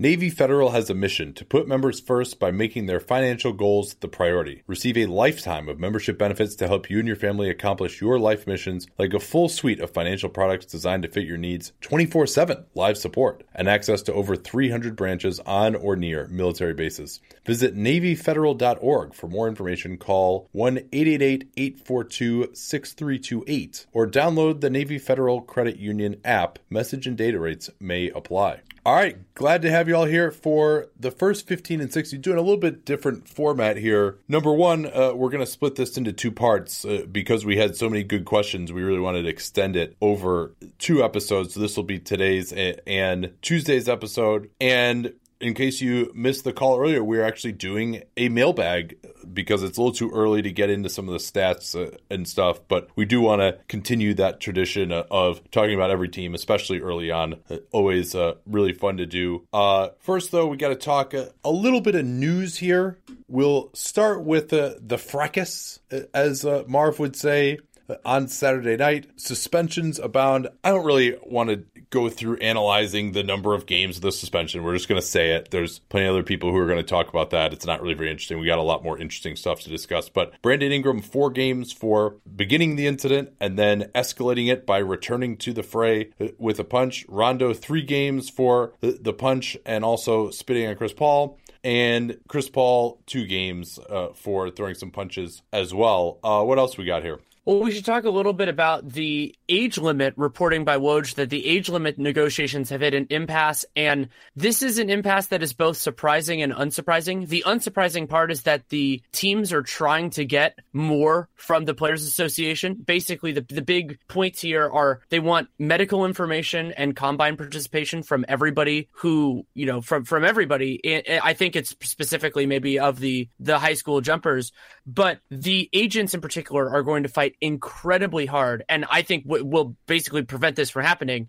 [0.00, 4.06] Navy Federal has a mission to put members first by making their financial goals the
[4.06, 4.62] priority.
[4.68, 8.46] Receive a lifetime of membership benefits to help you and your family accomplish your life
[8.46, 12.64] missions, like a full suite of financial products designed to fit your needs, 24 7
[12.76, 17.18] live support, and access to over 300 branches on or near military bases.
[17.44, 19.96] Visit NavyFederal.org for more information.
[19.96, 26.60] Call 1 888 842 6328 or download the Navy Federal Credit Union app.
[26.70, 28.60] Message and data rates may apply.
[28.88, 32.16] All right, glad to have you all here for the first 15 and 60.
[32.16, 34.16] Doing a little bit different format here.
[34.28, 37.76] Number one, uh, we're going to split this into two parts uh, because we had
[37.76, 38.72] so many good questions.
[38.72, 41.52] We really wanted to extend it over two episodes.
[41.52, 44.48] So this will be today's and Tuesday's episode.
[44.58, 48.98] And in case you missed the call earlier, we're actually doing a mailbag
[49.32, 52.26] because it's a little too early to get into some of the stats uh, and
[52.26, 52.60] stuff.
[52.66, 57.10] But we do want to continue that tradition of talking about every team, especially early
[57.10, 57.36] on.
[57.48, 59.46] Uh, always uh, really fun to do.
[59.52, 62.98] Uh, first, though, we got to talk a, a, little bit of news here.
[63.28, 67.58] We'll start with uh, the fracas, uh, as Marv would say
[68.04, 69.08] on Saturday night.
[69.16, 70.48] Suspensions abound.
[70.62, 74.62] I don't really want to go through analyzing the number of games of the suspension.
[74.62, 75.50] We're just going to say it.
[75.50, 77.52] There's plenty of other people who are going to talk about that.
[77.52, 78.38] It's not really very interesting.
[78.38, 80.08] We got a lot more interesting stuff to discuss.
[80.08, 85.36] But Brandon Ingram, four games for beginning the incident and then escalating it by returning
[85.38, 87.06] to the fray with a punch.
[87.08, 93.00] Rondo, three games for the punch and also spitting on Chris Paul and Chris Paul
[93.06, 96.18] two games uh, for throwing some punches as well.
[96.22, 97.18] Uh, what else we got here?
[97.44, 101.30] Well, we should talk a little bit about the age limit reporting by Woj that
[101.30, 103.64] the age limit negotiations have hit an impasse.
[103.74, 107.26] And this is an impasse that is both surprising and unsurprising.
[107.26, 112.04] The unsurprising part is that the teams are trying to get more from the Players
[112.04, 112.74] Association.
[112.74, 118.26] Basically, the, the big points here are they want medical information and combine participation from
[118.28, 120.80] everybody who, you know, from, from everybody.
[121.22, 124.52] I think it's specifically maybe of the, the high school jumpers,
[124.86, 129.44] but the agents in particular are going to fight incredibly hard, and I think w-
[129.44, 131.28] will basically prevent this from happening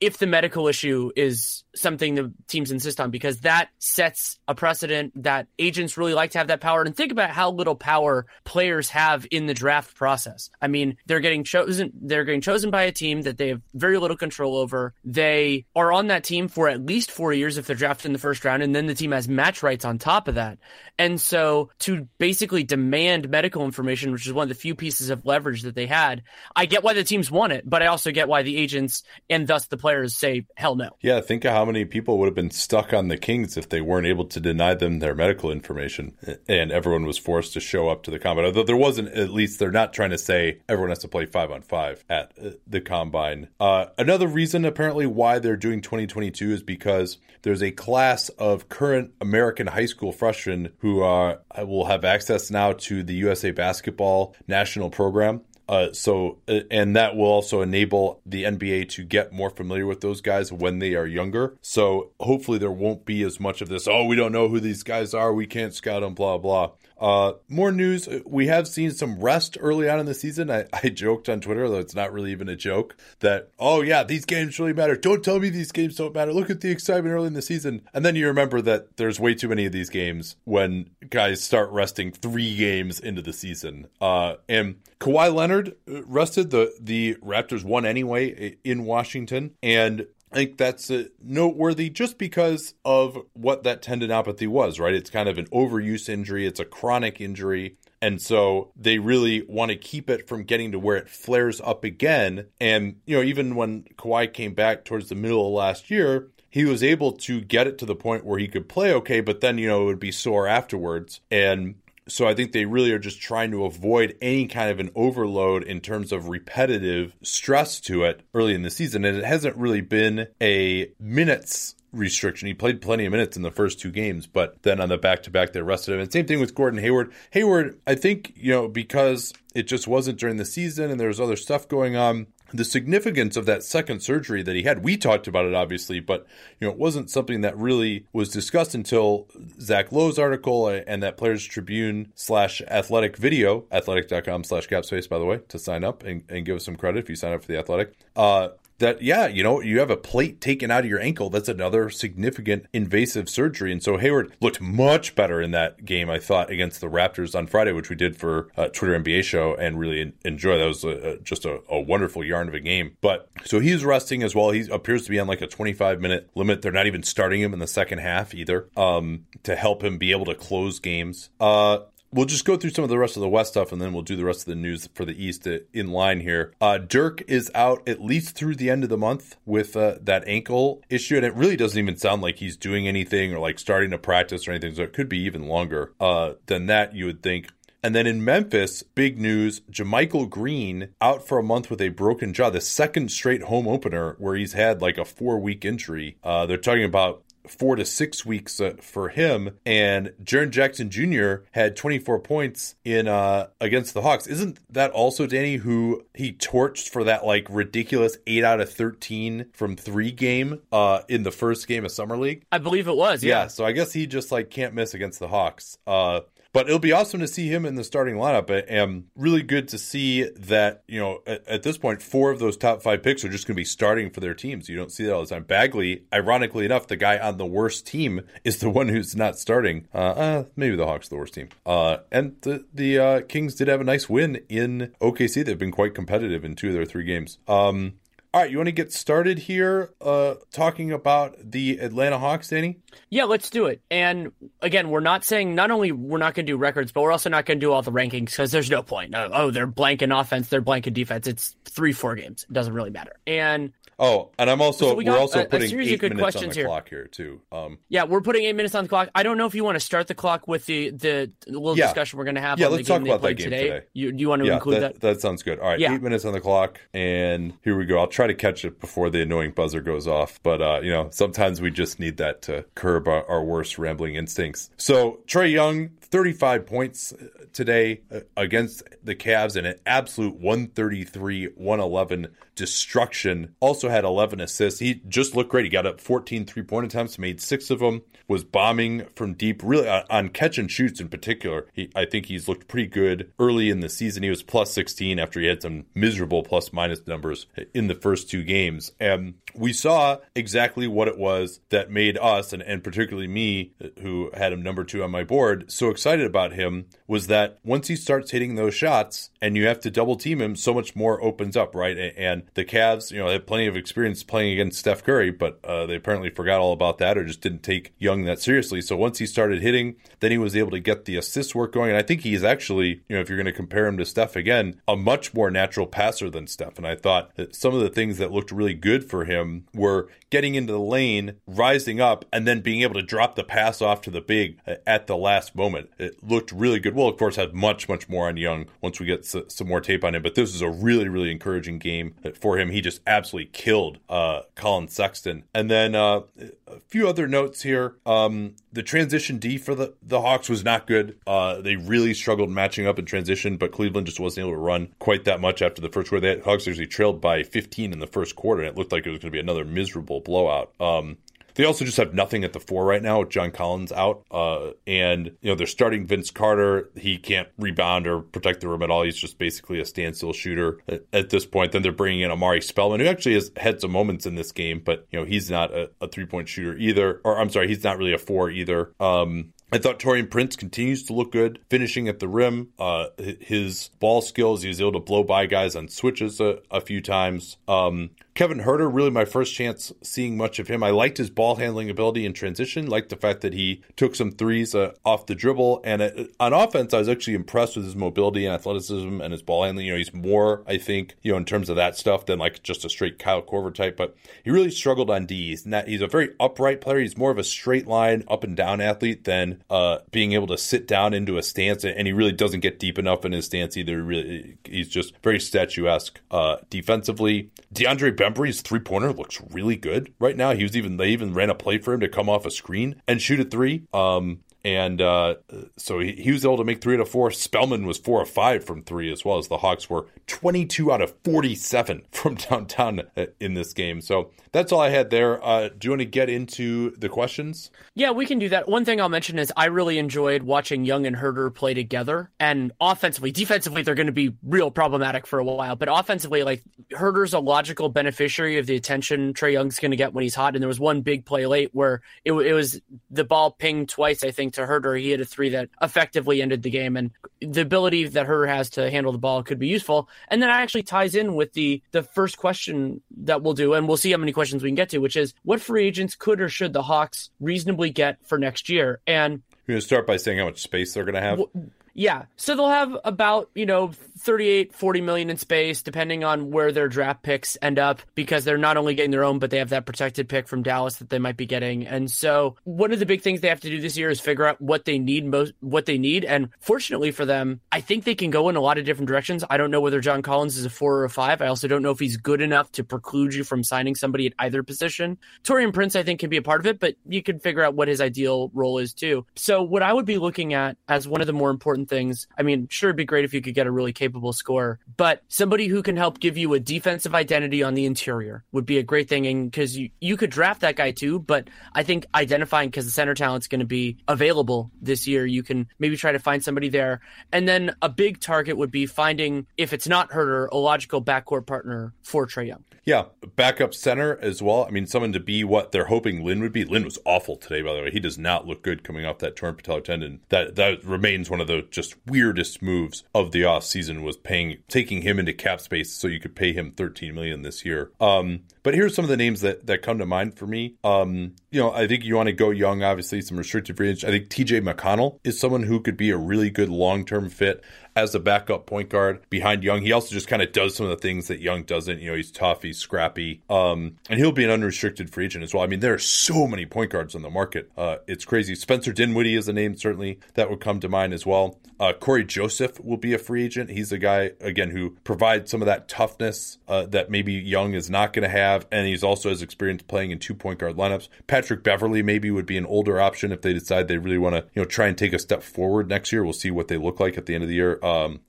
[0.00, 5.22] if the medical issue is something the teams insist on, because that sets a precedent
[5.22, 6.82] that agents really like to have that power.
[6.82, 10.50] And think about how little power players have in the draft process.
[10.60, 13.98] I mean, they're getting chosen, they're getting chosen by a team that they have very
[13.98, 14.94] little control over.
[15.04, 18.18] They are on that team for at least four years if they're drafted in the
[18.18, 20.58] first round, and then the team has match rights on top of that.
[20.98, 25.24] And so to basically demand medical information, which is one of the few pieces of
[25.24, 26.24] leverage leverage that they had.
[26.56, 29.46] I get why the teams want it, but I also get why the agents and
[29.46, 30.90] thus the players say hell no.
[31.00, 33.80] Yeah, think of how many people would have been stuck on the Kings if they
[33.80, 36.16] weren't able to deny them their medical information
[36.48, 38.46] and everyone was forced to show up to the combine.
[38.46, 41.52] Although there wasn't, at least they're not trying to say everyone has to play five
[41.52, 43.48] on five at uh, the combine.
[43.60, 49.12] Uh, another reason, apparently, why they're doing 2022 is because there's a class of current
[49.20, 54.90] American high school freshmen who uh, will have access now to the USA Basketball National
[54.90, 55.27] Program.
[55.68, 60.00] Uh, so, uh, and that will also enable the NBA to get more familiar with
[60.00, 61.56] those guys when they are younger.
[61.60, 63.86] So, hopefully, there won't be as much of this.
[63.86, 65.32] Oh, we don't know who these guys are.
[65.32, 66.14] We can't scout them.
[66.14, 66.70] Blah blah.
[66.98, 68.08] Uh, more news.
[68.26, 70.50] We have seen some rest early on in the season.
[70.50, 74.02] I, I joked on Twitter, though it's not really even a joke, that, oh, yeah,
[74.02, 74.96] these games really matter.
[74.96, 76.32] Don't tell me these games don't matter.
[76.32, 77.82] Look at the excitement early in the season.
[77.94, 81.70] And then you remember that there's way too many of these games when guys start
[81.70, 83.86] resting three games into the season.
[84.00, 86.50] Uh, and Kawhi Leonard rested.
[86.50, 89.54] The, the Raptors won anyway in Washington.
[89.62, 94.94] And I think that's uh, noteworthy just because of what that tendinopathy was, right?
[94.94, 97.76] It's kind of an overuse injury, it's a chronic injury.
[98.00, 101.82] And so they really want to keep it from getting to where it flares up
[101.82, 102.46] again.
[102.60, 106.64] And, you know, even when Kawhi came back towards the middle of last year, he
[106.64, 109.58] was able to get it to the point where he could play okay, but then,
[109.58, 111.20] you know, it would be sore afterwards.
[111.30, 111.74] And
[112.08, 115.62] so I think they really are just trying to avoid any kind of an overload
[115.62, 119.04] in terms of repetitive stress to it early in the season.
[119.04, 122.48] And it hasn't really been a minutes restriction.
[122.48, 125.22] He played plenty of minutes in the first two games, but then on the back
[125.24, 126.00] to back, they rested him.
[126.00, 127.12] And same thing with Gordon Hayward.
[127.30, 131.20] Hayward, I think, you know, because it just wasn't during the season and there was
[131.20, 134.82] other stuff going on, the significance of that second surgery that he had.
[134.82, 136.26] We talked about it obviously, but
[136.60, 139.26] you know, it wasn't something that really was discussed until
[139.60, 145.24] Zach Lowe's article and that Players Tribune slash Athletic video, athletic.com slash capspace, by the
[145.24, 147.48] way, to sign up and, and give us some credit if you sign up for
[147.48, 147.92] the Athletic.
[148.16, 151.30] Uh, that yeah you know you have a plate taken out of your ankle.
[151.30, 153.72] That's another significant invasive surgery.
[153.72, 157.46] And so hayward looked much better in that game i thought against the raptors on
[157.46, 160.58] friday which we did for twitter nba show and really enjoy.
[160.58, 162.96] That was a, a, just a, a, wonderful yarn of a game.
[163.00, 164.50] But so he's resting as well.
[164.50, 166.62] He appears to be on like a 25 minute limit.
[166.62, 170.12] They're not even starting him in the second half either um, to help him be
[170.12, 171.30] able to close games.
[171.40, 171.78] Uh,
[172.10, 174.02] We'll just go through some of the rest of the West stuff and then we'll
[174.02, 176.54] do the rest of the news for the East in line here.
[176.60, 180.26] Uh, Dirk is out at least through the end of the month with uh, that
[180.26, 183.90] ankle issue, and it really doesn't even sound like he's doing anything or like starting
[183.90, 184.74] to practice or anything.
[184.74, 187.48] So it could be even longer uh, than that, you would think.
[187.82, 192.32] And then in Memphis, big news JaMychal Green out for a month with a broken
[192.32, 196.16] jaw, the second straight home opener where he's had like a four week injury.
[196.24, 199.58] Uh, they're talking about four to six weeks uh, for him.
[199.66, 201.44] And Jaren Jackson Jr.
[201.52, 204.26] had 24 points in uh, against the Hawks.
[204.26, 209.46] Isn't that also Danny who he torched for that like ridiculous eight out of 13
[209.52, 212.44] from three game uh, in the first game of summer league?
[212.52, 213.22] I believe it was.
[213.24, 213.42] Yeah.
[213.42, 215.78] yeah so I guess he just like can't miss against the Hawks.
[215.86, 216.20] Uh,
[216.52, 218.64] but it'll be awesome to see him in the starting lineup.
[218.68, 222.56] And really good to see that, you know, at, at this point, four of those
[222.56, 224.68] top five picks are just going to be starting for their teams.
[224.68, 225.44] You don't see that all the time.
[225.44, 229.86] Bagley, ironically enough, the guy on the worst team is the one who's not starting.
[229.94, 231.48] Uh, uh maybe the Hawks the worst team.
[231.66, 235.44] Uh, and the, the uh, Kings did have a nice win in OKC.
[235.44, 237.38] They've been quite competitive in two of their three games.
[237.46, 237.94] Um,
[238.38, 242.78] all right, you want to get started here uh, talking about the Atlanta Hawks, Danny?
[243.10, 243.80] Yeah, let's do it.
[243.90, 244.30] And
[244.62, 247.30] again, we're not saying not only we're not going to do records, but we're also
[247.30, 249.12] not going to do all the rankings because there's no point.
[249.16, 251.26] Oh, they're blank in offense, they're blank in defense.
[251.26, 252.46] It's three, four games.
[252.48, 253.14] It doesn't really matter.
[253.26, 256.48] And Oh, and I'm also so we are also a, putting a eight minutes on
[256.48, 256.66] the here.
[256.66, 257.40] clock here too.
[257.50, 259.08] Um, yeah, we're putting eight minutes on the clock.
[259.14, 261.86] I don't know if you want to start the clock with the the little yeah.
[261.86, 262.60] discussion we're going to have.
[262.60, 263.68] Yeah, let's the talk game about that game today.
[263.68, 263.86] today.
[263.94, 265.14] You you want to yeah, include that, that?
[265.14, 265.58] That sounds good.
[265.58, 265.94] All right, yeah.
[265.94, 267.98] eight minutes on the clock, and here we go.
[267.98, 270.40] I'll try to catch it before the annoying buzzer goes off.
[270.44, 274.14] But uh, you know, sometimes we just need that to curb our, our worst rambling
[274.14, 274.70] instincts.
[274.76, 277.12] So Trae Young, 35 points
[277.52, 283.54] today uh, against the Cavs in an absolute 133 111 destruction.
[283.60, 284.80] Also had 11 assists.
[284.80, 285.64] He just looked great.
[285.64, 289.62] He got up 14 three point attempts, made six of them, was bombing from deep,
[289.62, 291.66] really uh, on catch and shoots in particular.
[291.72, 294.22] He, I think he's looked pretty good early in the season.
[294.22, 298.28] He was plus 16 after he had some miserable plus minus numbers in the first
[298.28, 298.92] two games.
[298.98, 304.30] And we saw exactly what it was that made us, and, and particularly me, who
[304.34, 307.96] had him number two on my board, so excited about him was that once he
[307.96, 311.56] starts hitting those shots and you have to double team him, so much more opens
[311.56, 312.14] up, right?
[312.16, 315.86] And the Cavs, you know, have plenty of experience playing against Steph Curry, but uh,
[315.86, 318.80] they apparently forgot all about that or just didn't take Young that seriously.
[318.80, 321.90] So once he started hitting, then he was able to get the assist work going.
[321.90, 324.36] And I think he's actually, you know, if you're going to compare him to Steph
[324.36, 326.78] again, a much more natural passer than Steph.
[326.78, 330.08] And I thought that some of the things that looked really good for him were
[330.30, 334.02] getting into the lane, rising up, and then being able to drop the pass off
[334.02, 335.87] to the big at the last moment.
[335.98, 336.94] It looked really good.
[336.94, 340.04] Well, of course, had much, much more on Young once we get some more tape
[340.04, 342.70] on him, but this was a really, really encouraging game for him.
[342.70, 345.44] He just absolutely killed uh, Collin Sexton.
[345.54, 346.22] And then uh,
[346.66, 347.96] a few other notes here.
[348.06, 351.18] Um, the transition D for the, the Hawks was not good.
[351.26, 354.92] Uh, they really struggled matching up in transition, but Cleveland just wasn't able to run
[354.98, 356.36] quite that much after the first quarter.
[356.36, 359.10] The Hawks actually trailed by 15 in the first quarter, and it looked like it
[359.10, 360.72] was going to be another miserable blowout.
[360.80, 361.18] Um,
[361.58, 364.24] they also just have nothing at the four right now with John Collins out.
[364.30, 366.88] Uh, and, you know, they're starting Vince Carter.
[366.96, 369.02] He can't rebound or protect the rim at all.
[369.02, 370.78] He's just basically a standstill shooter
[371.12, 371.72] at, this point.
[371.72, 374.80] Then they're bringing in Omari Spellman, who actually has had some moments in this game,
[374.84, 377.20] but, you know, he's not a, a three point shooter either.
[377.24, 378.92] Or I'm sorry, he's not really a four either.
[379.00, 382.68] Um, I thought Taurean Prince continues to look good, finishing at the rim.
[382.78, 386.80] Uh, his ball skills, he was able to blow by guys on switches a, a
[386.80, 387.58] few times.
[387.66, 390.80] Um, Kevin Huerter, really my first chance seeing much of him.
[390.84, 394.30] I liked his ball handling ability in transition, liked the fact that he took some
[394.30, 395.80] threes uh, off the dribble.
[395.82, 399.42] And uh, on offense, I was actually impressed with his mobility and athleticism and his
[399.42, 399.86] ball handling.
[399.86, 402.62] You know, he's more, I think, you know, in terms of that stuff than like
[402.62, 404.14] just a straight Kyle Korver type, but
[404.44, 405.48] he really struggled on D.
[405.48, 407.00] He's, not, he's a very upright player.
[407.00, 410.58] He's more of a straight line up and down athlete than uh, being able to
[410.58, 411.84] sit down into a stance.
[411.84, 414.00] And he really doesn't get deep enough in his stance either.
[414.00, 417.50] Really, he's just very statuesque uh, defensively.
[417.74, 420.52] DeAndre Bembry's three pointer looks really good right now.
[420.52, 423.00] He was even they even ran a play for him to come off a screen
[423.08, 423.84] and shoot a three.
[423.94, 425.36] Um, and uh,
[425.78, 427.30] so he, he, was able to make three out of four.
[427.30, 431.00] Spellman was four of five from three, as well as the Hawks were 22 out
[431.00, 434.02] of 47 from downtown uh, in this game.
[434.02, 435.42] So that's all I had there.
[435.42, 437.70] Uh, do you want to get into the questions?
[437.94, 438.68] Yeah, we can do that.
[438.68, 442.30] One thing I'll mention is I really enjoyed watching Young and Huerter play together.
[442.38, 445.76] And offensively, defensively, they're going to be real problematic for a while.
[445.76, 450.12] But offensively, like Huerter's a logical beneficiary of the attention Trae Young's going to get
[450.12, 450.54] when he's hot.
[450.54, 454.22] And there was one big play late where it, it was the ball pinged twice,
[454.22, 455.00] I think, to Huerter.
[455.00, 456.96] He had a three that effectively ended the game.
[456.96, 457.10] And
[457.40, 460.08] the ability that Huerter has to handle the ball could be useful.
[460.28, 463.88] And then it actually ties in with the the first question that we'll do, and
[463.88, 466.40] we'll see how many questions we can get to, which is what free agents could
[466.40, 469.00] or should the Hawks reasonably get for next year?
[469.06, 471.38] And you're going to start by saying how much space they're going to have.
[471.38, 472.26] W- yeah.
[472.36, 476.86] So they'll have about, you know, 38, 40 million in space, depending on where their
[476.86, 479.84] draft picks end up, because they're not only getting their own, but they have that
[479.84, 481.88] protected pick from Dallas that they might be getting.
[481.88, 484.46] And so one of the big things they have to do this year is figure
[484.46, 486.24] out what they need most, what they need.
[486.24, 489.42] And fortunately for them, I think they can go in a lot of different directions.
[489.50, 491.42] I don't know whether John Collins is a four or a five.
[491.42, 494.34] I also don't know if he's good enough to preclude you from signing somebody at
[494.38, 495.18] either position.
[495.42, 497.74] Taurean Prince, I think, can be a part of it, but you can figure out
[497.74, 499.26] what his ideal role is too.
[499.34, 502.42] So what I would be looking at as one of the more important things, I
[502.42, 505.66] mean, sure, it'd be great if you could get a really capable scorer, but somebody
[505.66, 509.08] who can help give you a defensive identity on the interior would be a great
[509.08, 509.26] thing.
[509.26, 512.90] And because you, you could draft that guy too, but I think identifying because the
[512.90, 516.68] center talent's going to be available this year, you can maybe try to find somebody
[516.68, 517.00] there.
[517.32, 521.46] And then a big target would be finding, if it's not Huerter, a logical backcourt
[521.46, 522.64] partner for Trae Young.
[522.84, 523.04] Yeah,
[523.36, 524.64] backup center as well.
[524.64, 526.64] I mean, someone to be what they're hoping Len would be.
[526.64, 527.90] Len was awful today, by the way.
[527.90, 530.20] He does not look good coming off that torn patellar tendon.
[530.30, 534.58] That that remains one of the just weirdest moves of the off season was paying
[534.68, 537.90] taking him into cap space so you could pay him 13 million this year.
[538.00, 540.74] Um, but here's some of the names that, that come to mind for me.
[540.84, 544.04] Um, you know, I think you want to go young, obviously, some restricted range.
[544.04, 547.64] I think TJ McConnell is someone who could be a really good long term fit
[548.02, 549.82] as a backup point guard behind Young.
[549.82, 552.00] He also just kind of does some of the things that Young doesn't.
[552.00, 555.52] You know, he's tough, he's scrappy, um, and he'll be an unrestricted free agent as
[555.52, 555.62] well.
[555.62, 557.70] I mean, there are so many point guards on the market.
[557.76, 558.54] Uh, it's crazy.
[558.54, 561.58] Spencer Dinwiddie is a name certainly that would come to mind as well.
[561.80, 563.70] Uh, Cory Joseph will be a free agent.
[563.70, 567.88] He's a guy again who provides some of that toughness uh, that maybe Young is
[567.88, 571.08] not going to have, and he's also has experience playing in two point guard lineups.
[571.26, 574.44] Patrick Beverley maybe would be an older option if they decide they really want to
[574.54, 576.24] you know try and take a step forward next year.
[576.24, 577.78] We'll see what they look like at the end of the year.
[577.88, 578.20] Um,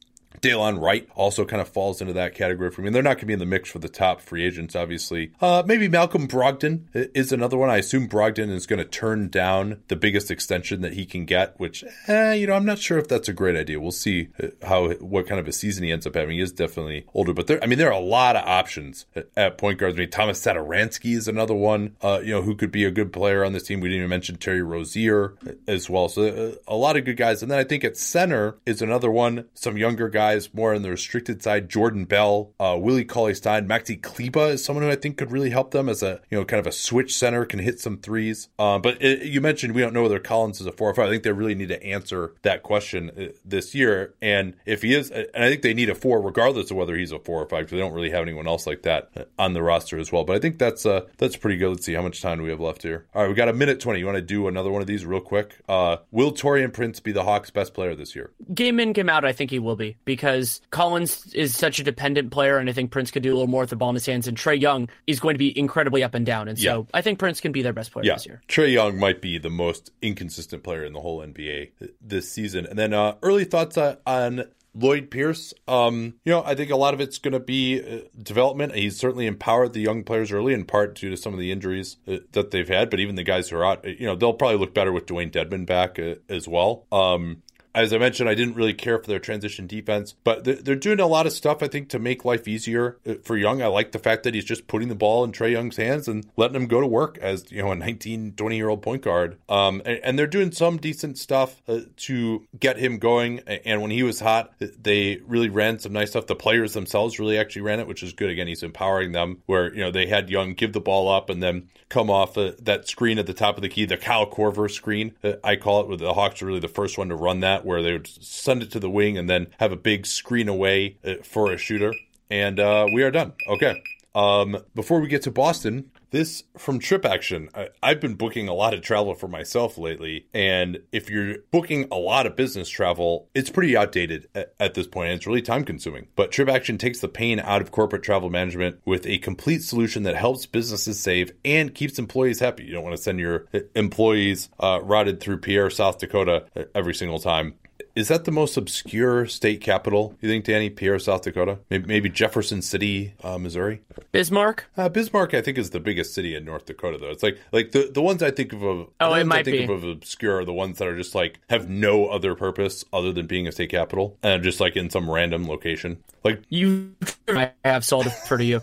[0.42, 2.90] Delon Wright also kind of falls into that category for me.
[2.90, 5.32] They're not going to be in the mix for the top free agents, obviously.
[5.42, 7.70] Uh, maybe Malcolm Brogdon is another one.
[7.70, 11.60] I assume Brogdon is going to turn down the biggest extension that he can get,
[11.60, 13.80] which, eh, you know, I'm not sure if that's a great idea.
[13.80, 16.36] We'll see uh, how what kind of a season he ends up having.
[16.36, 19.06] He is definitely older, but there, I mean, there are a lot of options
[19.36, 19.96] at point guards.
[19.96, 23.12] I mean, Thomas Satoransky is another one, uh, you know, who could be a good
[23.12, 23.82] player on this team.
[23.82, 25.36] We didn't even mention Terry Rozier
[25.68, 26.08] as well.
[26.08, 27.42] So uh, a lot of good guys.
[27.42, 30.82] And then I think at center is another one, some younger guys guys more on
[30.82, 31.70] the restricted side.
[31.70, 35.50] Jordan Bell, uh, Willie Cauley Stein, Maxi Kleber is someone who I think could really
[35.50, 38.50] help them as a you know kind of a switch center, can hit some threes.
[38.60, 41.08] Uh, but it, you mentioned we don't know whether Collins is a four or five.
[41.08, 44.14] I think they really need to answer that question uh, this year.
[44.22, 47.14] And if he is, and I think they need a four regardless of whether he's
[47.14, 49.54] a four or five because they don't really have anyone else like that uh, on
[49.54, 50.26] the roster as well.
[50.26, 51.70] But I think that's uh, that's pretty good.
[51.70, 53.06] Let's see how much time we have left here.
[53.16, 54.00] All right, we got a minute twenty.
[54.00, 55.62] You want to do another one of these real quick?
[55.70, 58.32] Uh, will Taurean Prince be the Hawks' best player this year?
[58.54, 59.24] Game in, game out.
[59.24, 62.90] I think he will be because Collins is such a dependent player, and I think
[62.90, 64.28] Prince could do a little more with the ball in his hands.
[64.28, 66.98] And Trae Young is going to be incredibly up and down, and so yeah.
[66.98, 68.14] I think Prince can be their best player yeah.
[68.16, 68.42] this year.
[68.48, 72.66] Trae Young might be the most inconsistent player in the whole NBA this season.
[72.66, 76.96] And then uh, early thoughts on Lloyd Pierce, um, you know, I think a lot
[76.96, 78.74] of it's going to be uh, development.
[78.74, 81.98] He's certainly empowered the young players early, in part due to some of the injuries
[82.08, 82.90] uh, that they've had.
[82.90, 85.32] But even the guys who are out, you know, they'll probably look better with Dewayne
[85.32, 86.88] Dedmon back uh, as well.
[86.92, 87.44] Um,
[87.76, 91.08] as I mentioned, I didn't really care for their transition defense, but they're doing a
[91.08, 93.62] lot of stuff, I think, to make life easier uh, for Young.
[93.62, 96.26] I like the fact that he's just putting the ball in Trae Young's hands and
[96.36, 99.38] letting him go to work as, you know, a 19, 20 year old point guard.
[99.48, 103.40] Um, and, and, they're doing some decent stuff uh, to get him going.
[103.40, 106.28] And when he was hot, they really ran some nice stuff.
[106.28, 108.30] The players themselves really actually ran it, which is good.
[108.30, 111.42] Again, he's empowering them where, you know, they had Young give the ball up and
[111.42, 114.70] then come off uh, that screen at the top of the key, the Kyle Korver
[114.70, 117.42] screen, uh, I call it, where the Hawks are really the first one to run
[117.42, 120.48] that, where they would send it to the wing and then have a big screen
[120.48, 121.94] away uh, for a shooter.
[122.30, 123.34] And uh, we are done.
[123.48, 123.82] Okay.
[124.16, 127.50] Um, before we get to Boston, this from Trip Action.
[127.54, 131.88] I, have been booking a lot of travel for myself lately, and if you're booking
[131.92, 135.10] a lot of business travel, it's pretty outdated at, at this point.
[135.10, 136.08] And it's really time consuming.
[136.16, 140.04] But Trip Action takes the pain out of corporate travel management with a complete solution
[140.04, 142.64] that helps businesses save and keeps employees happy.
[142.66, 147.20] You don't want to send your employees uh, routed through Pierre, South Dakota every single
[147.20, 147.56] time.
[148.00, 150.70] Is that the most obscure state capital, you think, Danny?
[150.70, 151.60] Pierre, South Dakota?
[151.70, 153.82] Maybe, maybe Jefferson City, uh, Missouri?
[154.14, 154.68] Bismarck?
[154.78, 157.10] Uh, Bismarck, I think, is the biggest city in North Dakota, though.
[157.10, 159.68] It's like like the, the ones I think of, of oh, it might I think
[159.68, 159.74] be.
[159.74, 163.28] of obscure are the ones that are just like have no other purpose other than
[163.28, 166.02] being a state capital and just like in some random location.
[166.24, 166.96] Like you
[167.28, 168.62] I have sold it for you.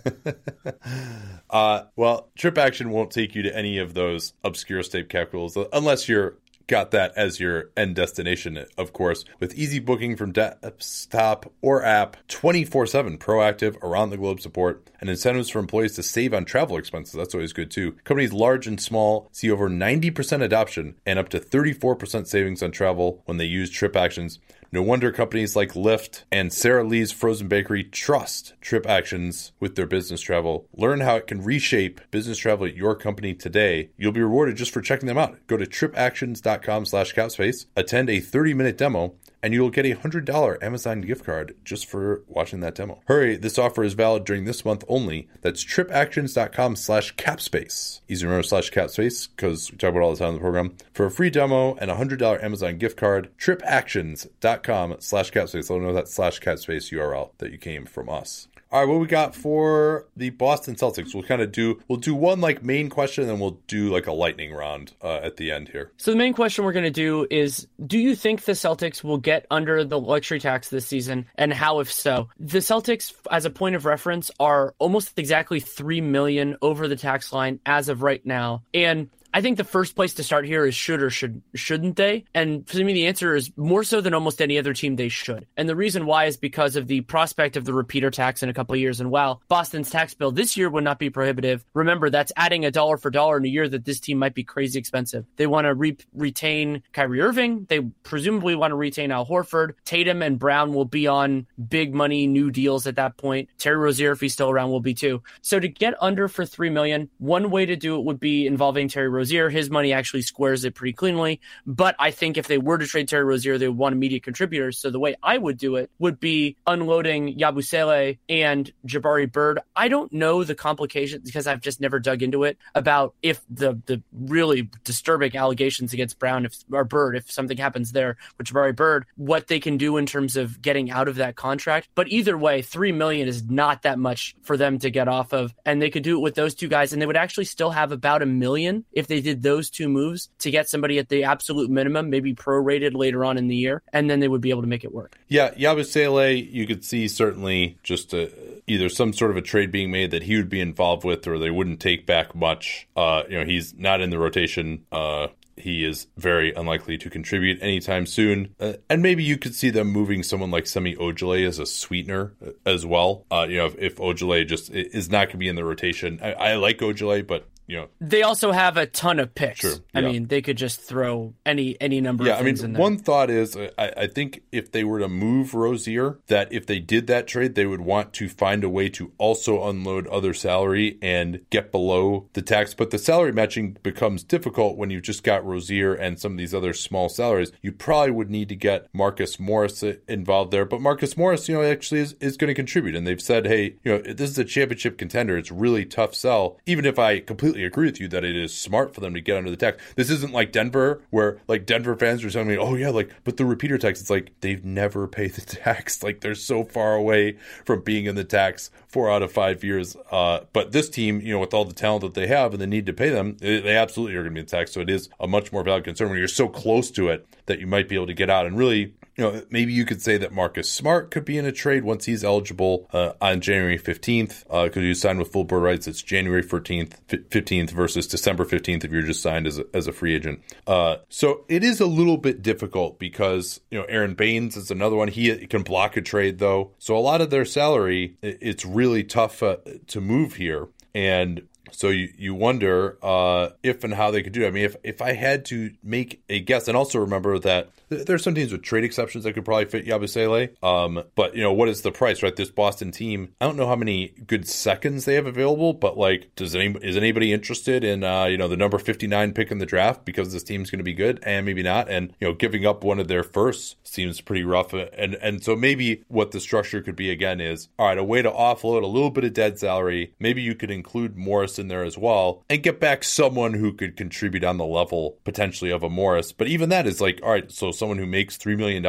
[1.51, 6.09] uh, well, Trip Action won't take you to any of those obscure state capitals unless
[6.09, 6.37] you're
[6.67, 12.17] got that as your end destination, of course, with easy booking from desktop or app,
[12.29, 16.77] 24 7 proactive around the globe support, and incentives for employees to save on travel
[16.77, 17.15] expenses.
[17.15, 17.93] That's always good too.
[18.05, 23.23] Companies large and small see over 90% adoption and up to 34% savings on travel
[23.27, 24.39] when they use Trip Actions.
[24.73, 29.87] No wonder companies like Lyft and Sara Lee's Frozen Bakery trust Trip Actions with their
[29.87, 30.67] business travel.
[30.75, 33.91] Learn how it can reshape business travel at your company today.
[33.97, 35.39] You'll be rewarded just for checking them out.
[35.47, 39.15] Go to tripactions.com slash capspace, attend a 30-minute demo,
[39.47, 43.01] and you'll get a $100 Amazon gift card just for watching that demo.
[43.07, 45.29] Hurry, this offer is valid during this month only.
[45.41, 48.01] That's tripactions.com slash capspace.
[48.09, 50.75] Easy to remember slash capspace because we talk about all the time in the program.
[50.93, 55.71] For a free demo and a $100 Amazon gift card, tripactions.com slash capspace.
[55.71, 58.49] Let them know that slash capspace URL that you came from us.
[58.73, 61.15] All right, what we got for the Boston Celtics?
[61.15, 64.09] We'll kind of do we'll do one like main question, and then we'll do like
[64.09, 65.93] a lightning round uh, at the end here.
[65.99, 69.19] So the main question we're going to do is: Do you think the Celtics will
[69.19, 72.29] get under the luxury tax this season, and how, if so?
[72.41, 77.33] The Celtics, as a point of reference, are almost exactly three million over the tax
[77.33, 80.75] line as of right now, and I think the first place to start here is
[80.75, 82.25] should or should shouldn't they?
[82.33, 85.47] And for me, the answer is more so than almost any other team they should.
[85.59, 88.55] And the reason why is because of the prospect of the repeater tax in a
[88.55, 88.99] couple of years.
[88.99, 92.71] And while Boston's tax bill this year would not be prohibitive, remember that's adding a
[92.71, 95.27] dollar for dollar in a year that this team might be crazy expensive.
[95.37, 97.67] They want to re- retain Kyrie Irving.
[97.69, 99.75] They presumably want to retain Al Horford.
[99.85, 103.51] Tatum and Brown will be on big money new deals at that point.
[103.59, 105.23] Terry Rozier, if he's still around, will be too.
[105.43, 108.89] So to get under for three million, one way to do it would be involving
[108.89, 109.51] Terry Rozier Rozier.
[109.51, 111.41] His money actually squares it pretty cleanly.
[111.67, 114.79] But I think if they were to trade Terry Rozier, they would want immediate contributors.
[114.79, 119.59] So the way I would do it would be unloading Yabusele and Jabari Bird.
[119.75, 123.81] I don't know the complications because I've just never dug into it about if the
[123.87, 128.77] the really disturbing allegations against Brown if or Bird, if something happens there with Jabari
[128.77, 131.89] Bird, what they can do in terms of getting out of that contract.
[131.97, 135.53] But either way, three million is not that much for them to get off of,
[135.65, 137.91] and they could do it with those two guys, and they would actually still have
[137.91, 141.25] about a million if they they did those two moves to get somebody at the
[141.25, 144.61] absolute minimum, maybe prorated later on in the year, and then they would be able
[144.61, 145.17] to make it work.
[145.29, 148.31] Yeah, Yabusele, you could see certainly just a,
[148.67, 151.39] either some sort of a trade being made that he would be involved with, or
[151.39, 152.87] they wouldn't take back much.
[152.95, 154.85] Uh, you know, he's not in the rotation.
[154.93, 158.55] Uh, he is very unlikely to contribute anytime soon.
[158.61, 162.35] Uh, and maybe you could see them moving someone like Semi Ojeleye as a sweetener
[162.47, 163.25] uh, as well.
[163.31, 166.21] Uh, you know, if, if Ojeleye just is not going to be in the rotation,
[166.23, 169.61] I, I like Ojeleye, but you know they also have a ton of picks.
[169.61, 170.09] True, I yeah.
[170.09, 172.25] mean, they could just throw any any number.
[172.25, 172.81] Yeah, of I mean, in there.
[172.81, 176.67] one thought is uh, I, I think if they were to move Rozier, that if
[176.67, 180.35] they did that trade, they would want to find a way to also unload other
[180.35, 182.75] salary and get below the tax.
[182.75, 186.55] But the salary matching becomes difficult when you've just got Rozier and some of these
[186.55, 187.53] other small salaries.
[187.63, 190.65] You probably would need to get Marcus Morris uh, involved there.
[190.65, 193.77] But Marcus Morris, you know, actually is, is going to contribute, and they've said, hey,
[193.85, 195.37] you know, this is a championship contender.
[195.37, 196.59] It's really tough sell.
[196.67, 199.37] Even if I completely agree with you that it is smart for them to get
[199.37, 199.83] under the tax.
[199.97, 203.37] This isn't like Denver, where like Denver fans are telling me, "Oh yeah, like but
[203.37, 206.03] the repeater tax." It's like they've never paid the tax.
[206.03, 209.97] Like they're so far away from being in the tax four out of five years.
[210.11, 212.67] Uh, but this team, you know, with all the talent that they have and the
[212.67, 214.73] need to pay them, they absolutely are going to be in tax.
[214.73, 217.61] So it is a much more valid concern when you're so close to it that
[217.61, 218.47] you might be able to get out.
[218.47, 221.53] And really, you know, maybe you could say that Marcus Smart could be in a
[221.53, 225.63] trade once he's eligible uh, on January 15th because uh, you signed with full Bird
[225.63, 225.87] rights.
[225.87, 229.93] It's January 14th, 15th versus December 15th if you're just signed as a, as a
[229.93, 230.43] free agent.
[230.67, 234.97] Uh, so it is a little bit difficult because, you know, Aron Baynes is another
[234.97, 235.09] one.
[235.09, 236.73] He can block a trade though.
[236.79, 239.57] So a lot of their salary, it's really tough uh,
[239.89, 240.69] to move here.
[240.95, 244.49] And so you, you wonder uh, if and how they could do it.
[244.49, 248.25] I mean, if, if I had to make a guess, and also remember that there's
[248.25, 250.63] some teams with trade exceptions that could probably fit Yabusele.
[250.65, 252.35] Um, but you know, what is the price, right?
[252.35, 256.35] This Boston team, I don't know how many good seconds they have available, but like,
[256.35, 259.67] does any is anybody interested in uh, you know the number 59 pick in the
[259.67, 262.67] draft because this team's going to be good and maybe not, and you know, giving
[262.67, 264.73] up one of their first seems pretty rough.
[264.73, 268.23] And and so maybe what the structure could be again is all right, a way
[268.23, 270.15] to offload a little bit of dead salary.
[270.19, 273.97] Maybe you could include Morris in there as well and get back someone who could
[273.97, 276.33] contribute on the level potentially of a Morris.
[276.33, 278.85] But even that is like, all right, so someone who makes $3 million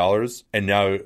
[0.54, 0.98] and now,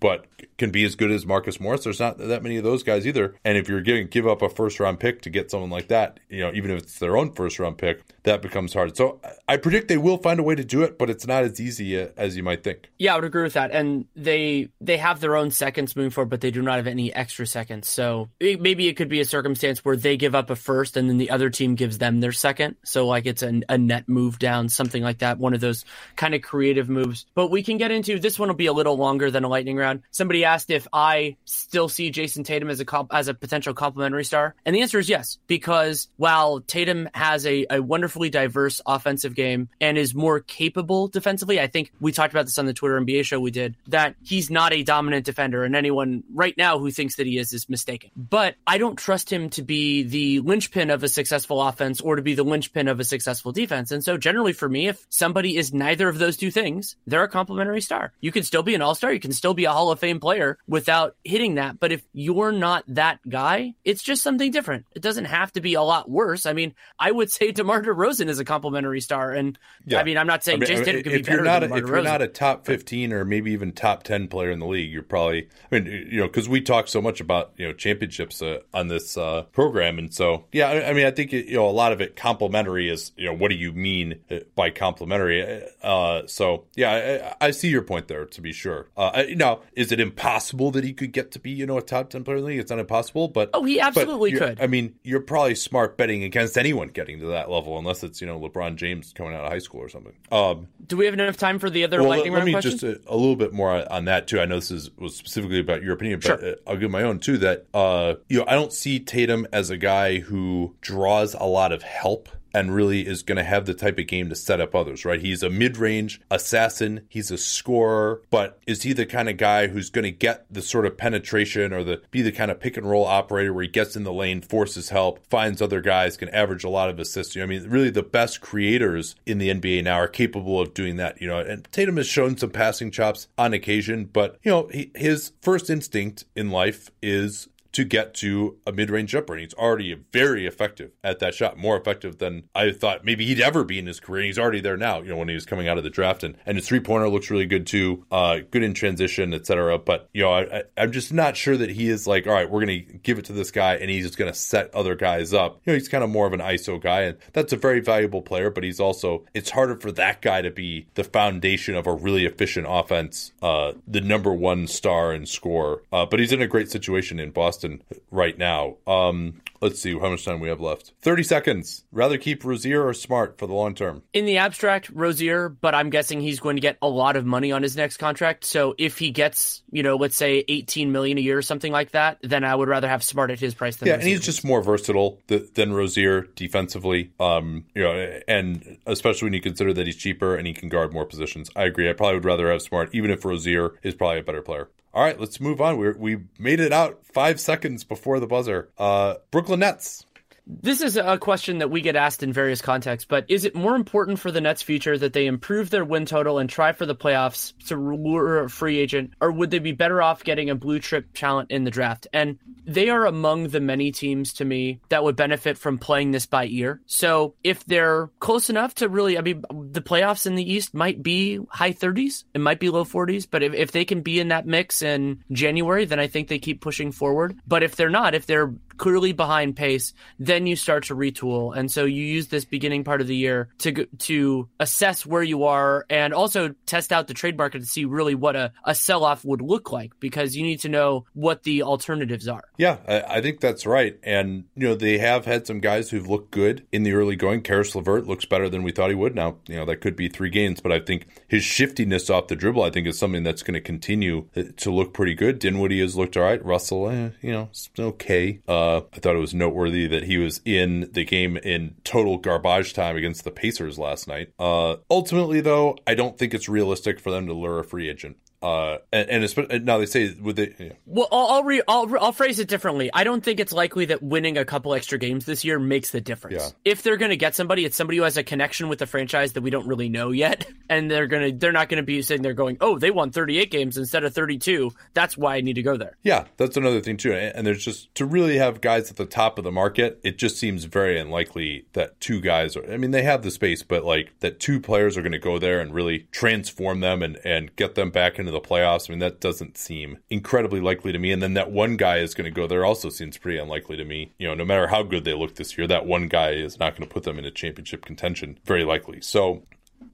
[0.00, 0.26] but
[0.58, 1.84] can be as good as Marcus Morris.
[1.84, 3.34] There's not that many of those guys either.
[3.44, 6.20] And if you're giving give up a first round pick to get someone like that,
[6.28, 8.96] you know, even if it's their own first round pick, that becomes hard.
[8.96, 11.60] So I predict they will find a way to do it, but it's not as
[11.60, 12.90] easy uh, as you might think.
[12.98, 13.72] Yeah, I would agree with that.
[13.72, 17.12] And they they have their own seconds moving forward, but they do not have any
[17.12, 17.88] extra seconds.
[17.88, 21.08] So it, maybe it could be a circumstance where they give up a first and
[21.08, 22.76] then the other team gives them their second.
[22.84, 25.38] So like it's a, a net move down, something like that.
[25.38, 25.84] One of those
[26.16, 27.26] kind of creative moves.
[27.34, 29.76] But we can get into this one will be a little longer than a lightning
[29.76, 30.02] round.
[30.10, 34.24] Somebody asked if I still see Jayson Tatum as a comp- as a potential complementary
[34.24, 35.38] star, and the answer is yes.
[35.46, 41.60] Because while Tatum has a, a wonderfully diverse offensive game and is more capable defensively,
[41.60, 44.50] I think we talked about this on the Twitter NBA show we did that he's
[44.50, 48.10] not a dominant defender, and anyone right now who thinks that he is is mistaken.
[48.16, 52.22] But I don't trust him to be the linchpin of a successful offense or to
[52.22, 53.90] be the linchpin of a successful defense.
[53.90, 57.28] And so generally for me, if somebody is neither of those two things, they're a
[57.28, 58.12] complementary star.
[58.20, 60.20] You can still be an all star, you can still be a Hall of Fame
[60.20, 61.80] player without hitting that.
[61.80, 64.86] But if you're not that guy, it's just something different.
[64.94, 66.46] It doesn't have to be a lot worse.
[66.46, 69.32] I mean, I would say DeMar DeRozan is a complementary star.
[69.32, 70.00] And yeah.
[70.00, 71.76] I mean, I'm not saying I mean, Jayson Tatum could be better not than a,
[71.76, 74.90] If you're not a top 15 or maybe even top 10 player in the league,
[74.90, 78.42] you're probably, I mean, you know, because we talk so much about, you know, championships
[78.42, 79.98] uh, on this uh, program.
[79.98, 82.88] And so, yeah, I, I mean, I think, you know, a lot of it complementary
[82.88, 85.62] is, you know, what do you mean uh, by complementary?
[85.82, 88.88] Uh, so, yeah, I, I, see your point there, to be sure.
[88.96, 92.10] Uh, now, is it impossible that he could get to be, you know, a top
[92.10, 92.58] 10 player in the league?
[92.58, 93.50] It's not impossible, but.
[93.52, 94.60] Oh, he absolutely could.
[94.60, 98.26] I mean, you're probably smart betting against anyone getting to that level, unless it's, you
[98.26, 100.14] know, LeBron James coming out of high school or something.
[100.30, 102.70] Um, Do we have enough time for the other well, lightning let, round let me
[102.70, 104.40] just a, a, little bit more on that, too.
[104.40, 106.56] I know this is was specifically about your opinion, but sure.
[106.66, 109.76] I'll give my own, too, that, uh, you know, I don't see Tatum as a
[109.76, 113.98] guy who draws a lot of help and really is going to have the type
[113.98, 115.20] of game to set up others, right?
[115.20, 119.68] He's a mid range assassin, he's a scorer, but is he the kind of guy
[119.68, 122.76] who's going to get the sort of penetration or the be the kind of pick
[122.76, 126.28] and roll operator where he gets in the lane, forces help, finds other guys, can
[126.30, 127.36] average a lot of assists?
[127.36, 131.20] I mean, really the best creators in the NBA now are capable of doing that,
[131.20, 131.38] you know.
[131.38, 135.70] And Tatum has shown some passing chops on occasion, but you know, he, his first
[135.70, 139.32] instinct in life is to get to a mid range jumper.
[139.32, 143.40] And he's already very effective at that shot, more effective than I thought maybe he'd
[143.40, 144.20] ever be in his career.
[144.20, 146.22] And he's already there now, you know, when he was coming out of the draft.
[146.22, 149.78] And, and his three pointer looks really good too, uh, good in transition, etc.
[149.78, 152.64] But, you know, I, I'm just not sure that he is like, all right, we're
[152.64, 155.32] going to give it to this guy and he's just going to set other guys
[155.32, 155.60] up.
[155.64, 157.02] You know, he's kind of more of an ISO guy.
[157.02, 160.50] And that's a very valuable player, but he's also, it's harder for that guy to
[160.50, 165.82] be the foundation of a really efficient offense, uh, the number one star and score.
[165.92, 167.61] Uh, but he's in a great situation in Boston.
[167.62, 168.76] Boston right now.
[168.86, 170.92] Um, let's see how much time we have left.
[171.02, 171.84] 30 seconds.
[171.92, 174.02] Rather keep Rozier or Smart for the long term?
[174.12, 177.52] In the abstract, Rozier, but I'm guessing he's going to get a lot of money
[177.52, 178.44] on his next contract.
[178.44, 181.92] So if he gets, you know, let's say 18 million a year or something like
[181.92, 184.02] that, then I would rather have Smart at his price than Yeah, Rozier.
[184.02, 187.12] and he's just more versatile th- than Rozier defensively.
[187.20, 190.92] Um, you know, and especially when you consider that he's cheaper and he can guard
[190.92, 191.50] more positions.
[191.54, 191.88] I agree.
[191.88, 194.68] I probably would rather have Smart, even if Rozier is probably a better player.
[194.94, 195.78] All right, let's move on.
[195.78, 198.68] We we made it out five seconds before the buzzer.
[198.76, 200.04] Uh, Brooklyn Nets.
[200.46, 203.76] This is a question that we get asked in various contexts, but is it more
[203.76, 206.96] important for the Nets' future that they improve their win total and try for the
[206.96, 210.80] playoffs to lure a free agent, or would they be better off getting a blue
[210.80, 212.08] chip talent in the draft?
[212.12, 216.26] And they are among the many teams to me that would benefit from playing this
[216.26, 216.80] by ear.
[216.86, 221.02] So if they're close enough to really, I mean, the playoffs in the East might
[221.02, 224.28] be high 30s, it might be low 40s, but if, if they can be in
[224.28, 227.38] that mix in January, then I think they keep pushing forward.
[227.46, 231.56] But if they're not, if they're clearly behind pace, then you start to retool.
[231.56, 235.44] And so you use this beginning part of the year to to assess where you
[235.44, 239.04] are and also test out the trade market to see really what a, a sell
[239.04, 242.44] off would look like because you need to know what the alternatives are.
[242.56, 243.98] Yeah, I, I, think that's right.
[244.02, 247.42] And, you know, they have had some guys who've looked good in the early going.
[247.42, 249.14] Caris LeVert looks better than we thought he would.
[249.14, 252.36] Now, you know, that could be three games, but I think his shiftiness off the
[252.36, 255.38] dribble, I think, is something that's going to continue to look pretty good.
[255.38, 256.44] Dinwiddie has looked all right.
[256.44, 258.40] Russell, eh, you know, okay.
[258.48, 262.74] Uh, I thought it was noteworthy that he was in the game in total garbage
[262.74, 264.32] time against the Pacers last night.
[264.38, 268.16] Uh, ultimately, though, I don't think it's realistic for them to lure a free agent.
[268.42, 270.72] Uh, and, and especially, now they say with the yeah.
[270.84, 272.90] well, I'll I'll, re, I'll I'll phrase it differently.
[272.92, 276.00] I don't think it's likely that winning a couple extra games this year makes the
[276.00, 276.36] difference.
[276.36, 276.72] Yeah.
[276.72, 279.34] If they're going to get somebody, it's somebody who has a connection with the franchise
[279.34, 282.22] that we don't really know yet, and they're gonna they're not going to be sitting
[282.22, 284.72] there going, oh, they won 38 games instead of 32.
[284.92, 285.96] That's why I need to go there.
[286.02, 287.12] Yeah, that's another thing too.
[287.12, 290.36] And there's just to really have guys at the top of the market, it just
[290.36, 292.56] seems very unlikely that two guys.
[292.56, 295.18] Are, I mean, they have the space, but like that two players are going to
[295.18, 298.88] go there and really transform them and and get them back into the playoffs.
[298.88, 301.12] I mean, that doesn't seem incredibly likely to me.
[301.12, 303.84] And then that one guy is going to go there also seems pretty unlikely to
[303.84, 304.12] me.
[304.18, 306.76] You know, no matter how good they look this year, that one guy is not
[306.76, 309.00] going to put them into championship contention very likely.
[309.00, 309.42] So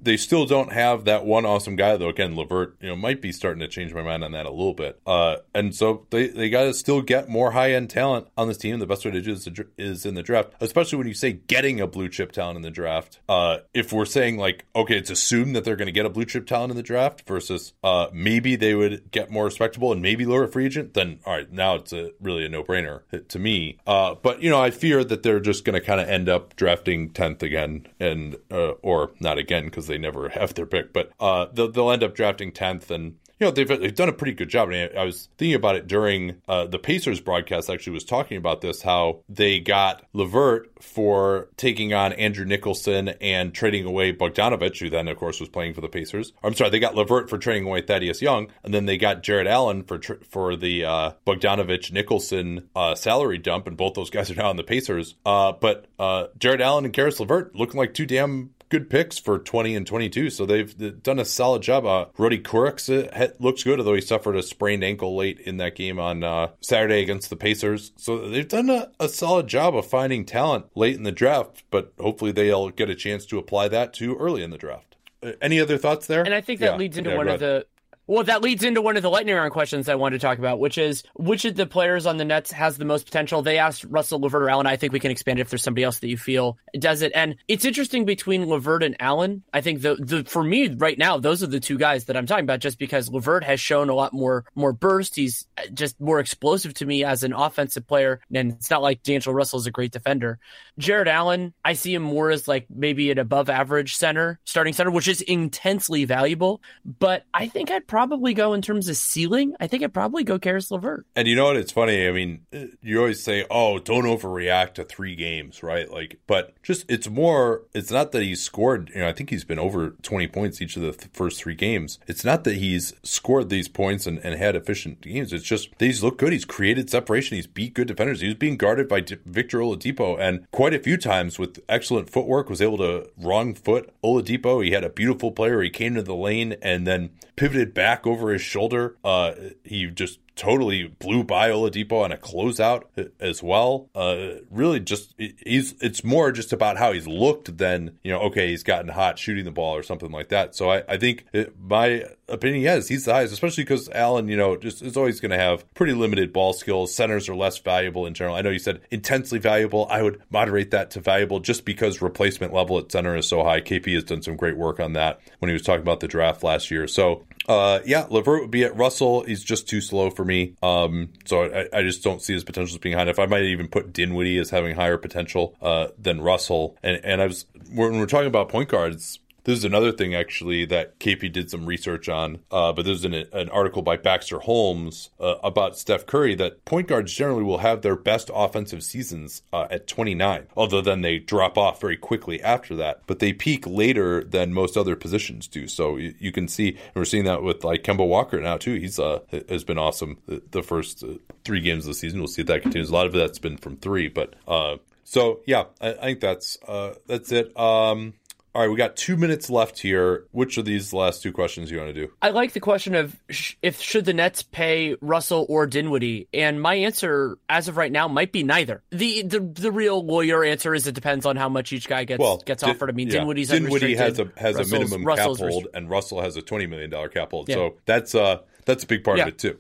[0.01, 2.09] they still don't have that one awesome guy though.
[2.09, 4.75] Again, LeVert, you know, might be starting to change my mind on that a little
[4.75, 5.01] bit.
[5.07, 8.59] Uh, and so they, they got to still get more high end talent on this
[8.59, 8.79] team.
[8.79, 11.81] The best way to do this is in the draft, especially when you say getting
[11.81, 13.21] a blue chip talent in the draft.
[13.29, 16.25] Uh, if we're saying like, okay, it's assumed that they're going to get a blue
[16.25, 20.25] chip talent in the draft versus uh, maybe they would get more respectable and maybe
[20.25, 23.79] lower free agent, then all right, now it's a, really a no brainer to me.
[23.87, 26.55] Uh, but you know, I fear that they're just going to kind of end up
[26.57, 31.11] drafting tenth again, and uh, or not again because they never have their pick, but
[31.21, 34.33] uh, they'll, they'll end up drafting 10th and you know they've they've done a pretty
[34.33, 34.69] good job.
[34.69, 37.71] I, mean, I was thinking about it during uh, the Pacers broadcast.
[37.71, 43.55] Actually, was talking about this how they got LeVert for taking on Andrew Nicholson and
[43.55, 46.33] trading away Bogdanovic, who then of course was playing for the Pacers.
[46.43, 49.47] I'm sorry, they got LeVert for trading away Thaddeus Young, and then they got Jarrett
[49.47, 54.31] Allen for tr- for the uh, Bogdanovic Nicholson uh, salary dump, and both those guys
[54.31, 55.15] are now on the Pacers.
[55.25, 59.39] Uh, but uh, Jarrett Allen and Caris LeVert looking like two damn good picks for
[59.39, 60.31] 20 and 22.
[60.31, 61.87] So they've done a solid job.
[61.87, 65.75] Uh, Rodi Kurucs uh, looks good, although he suffered a sprained ankle late in that
[65.75, 67.93] game on uh, Saturday against the Pacers.
[67.97, 71.93] So they've done a, a, solid job of finding talent late in the draft, but
[71.99, 74.97] hopefully they'll get a chance to apply that to early in the draft.
[75.23, 76.23] Uh, any other thoughts there?
[76.23, 76.77] And I think that yeah.
[76.77, 77.67] leads into yeah, one of the
[78.09, 80.59] well, that leads into one of the lightning round questions I wanted to talk about,
[80.59, 83.43] which is which of the players on the Nets has the most potential?
[83.43, 84.67] They asked Russell LeVert or Allen.
[84.67, 87.13] I think we can expand it if there's somebody else that you feel does it.
[87.15, 89.43] And it's interesting between LeVert and Allen.
[89.53, 92.25] I think the the for me right now, those are the two guys that I'm
[92.25, 95.15] talking about, just because LeVert has shown a lot more more burst.
[95.15, 99.37] He's just more explosive to me as an offensive player, and it's not like D'Angelo
[99.37, 100.39] Russell is a great defender.
[100.79, 104.91] Jarrett Allen, I see him more as like maybe an above average center, starting center,
[104.91, 106.63] which is intensely valuable.
[106.87, 107.98] But I think I'd probably
[108.35, 109.55] go in terms of ceiling.
[109.61, 111.07] I think I'd probably go Caris LeVert.
[111.17, 111.57] And you know what?
[111.57, 112.07] It's funny.
[112.07, 115.91] I mean, uh, you always say, "Oh, don't overreact to three games," right?
[115.91, 117.63] Like, but just it's more.
[117.75, 118.91] It's not that he's scored.
[118.95, 121.55] You know, I think he's been over twenty points each of the th- first three
[121.55, 121.99] games.
[122.07, 125.33] It's not that he's scored these points and, and had efficient games.
[125.33, 126.33] It's just he's looked good.
[126.33, 127.37] He's created separation.
[127.37, 128.21] He's beat good defenders.
[128.21, 132.11] He was being guarded by D- Victor Oladipo and quite a few times with excellent
[132.11, 134.65] footwork was able to wrong foot Oladipo.
[134.65, 135.63] He had a beautiful player.
[135.63, 138.97] He came to the lane and then pivoted back over his shoulder.
[139.05, 139.33] Uh,
[139.65, 142.85] he just totally blew by Oladipo on a closeout
[143.19, 143.91] as well.
[143.95, 148.21] Uh, really, just he's it's more just about how he's looked than you know.
[148.21, 150.55] Okay, he's gotten hot shooting the ball or something like that.
[150.55, 154.37] So I, I think it, my opinion, yes, he's the highest, especially because Allen, you
[154.37, 156.95] know, just is always going to have pretty limited ball skills.
[156.95, 158.37] Centers are less valuable in general.
[158.37, 159.89] I know you said intensely valuable.
[159.91, 163.61] I would moderate that to valuable just because replacement level at center is so high.
[163.61, 166.45] KP has done some great work on that when he was talking about the draft
[166.45, 166.87] last year.
[166.87, 169.23] So uh, yeah, LeVert would be at Russell.
[169.23, 170.55] He's just too slow for me.
[170.63, 173.19] Um, so I, I, just don't see his potential as being high enough.
[173.19, 176.77] I might even put Dinwiddie as having higher potential uh, than Russell.
[176.83, 180.67] And and I was when we're talking about point guards, this is another thing actually
[180.67, 185.09] that KP did some research on, uh, but there's an, an, article by Baxter Holmes
[185.19, 189.67] uh, about Steph Curry that point guards generally will have their best offensive seasons uh,
[189.71, 193.01] at 29, although then they drop off very quickly after that.
[193.07, 195.67] But they peak later than most other positions do.
[195.67, 198.75] So you, you can see, and we're seeing that with like Kemba Walker now too.
[198.75, 202.19] He's uh, has been awesome the, the first uh, three games of the season.
[202.21, 202.91] We'll see if that continues.
[202.91, 206.59] A lot of that's been from three, but uh, so yeah, I, I think that's
[206.69, 207.59] uh, that's it.
[207.59, 208.13] Um,
[208.55, 210.25] All right, we got two minutes left here.
[210.33, 212.11] Which of these last two questions you want to do?
[212.23, 216.61] I like the question of sh- if should the Nets pay Russell or Dinwiddie, and
[216.61, 218.83] my answer as of right now might be neither.
[218.91, 222.19] the the The real lawyer answer is it depends on how much each guy gets
[222.21, 222.89] Well, gets Din- offered.
[222.89, 223.19] I mean, yeah.
[223.21, 226.43] Dinwiddie's Dinwiddie has a has Russell's- a minimum Russell's cap hold, and Russell has a
[226.43, 227.49] twenty million dollar cap hold.
[227.49, 227.55] Yeah.
[227.57, 229.25] So that's uh that's a big part Yeah.
[229.25, 229.59] of it too.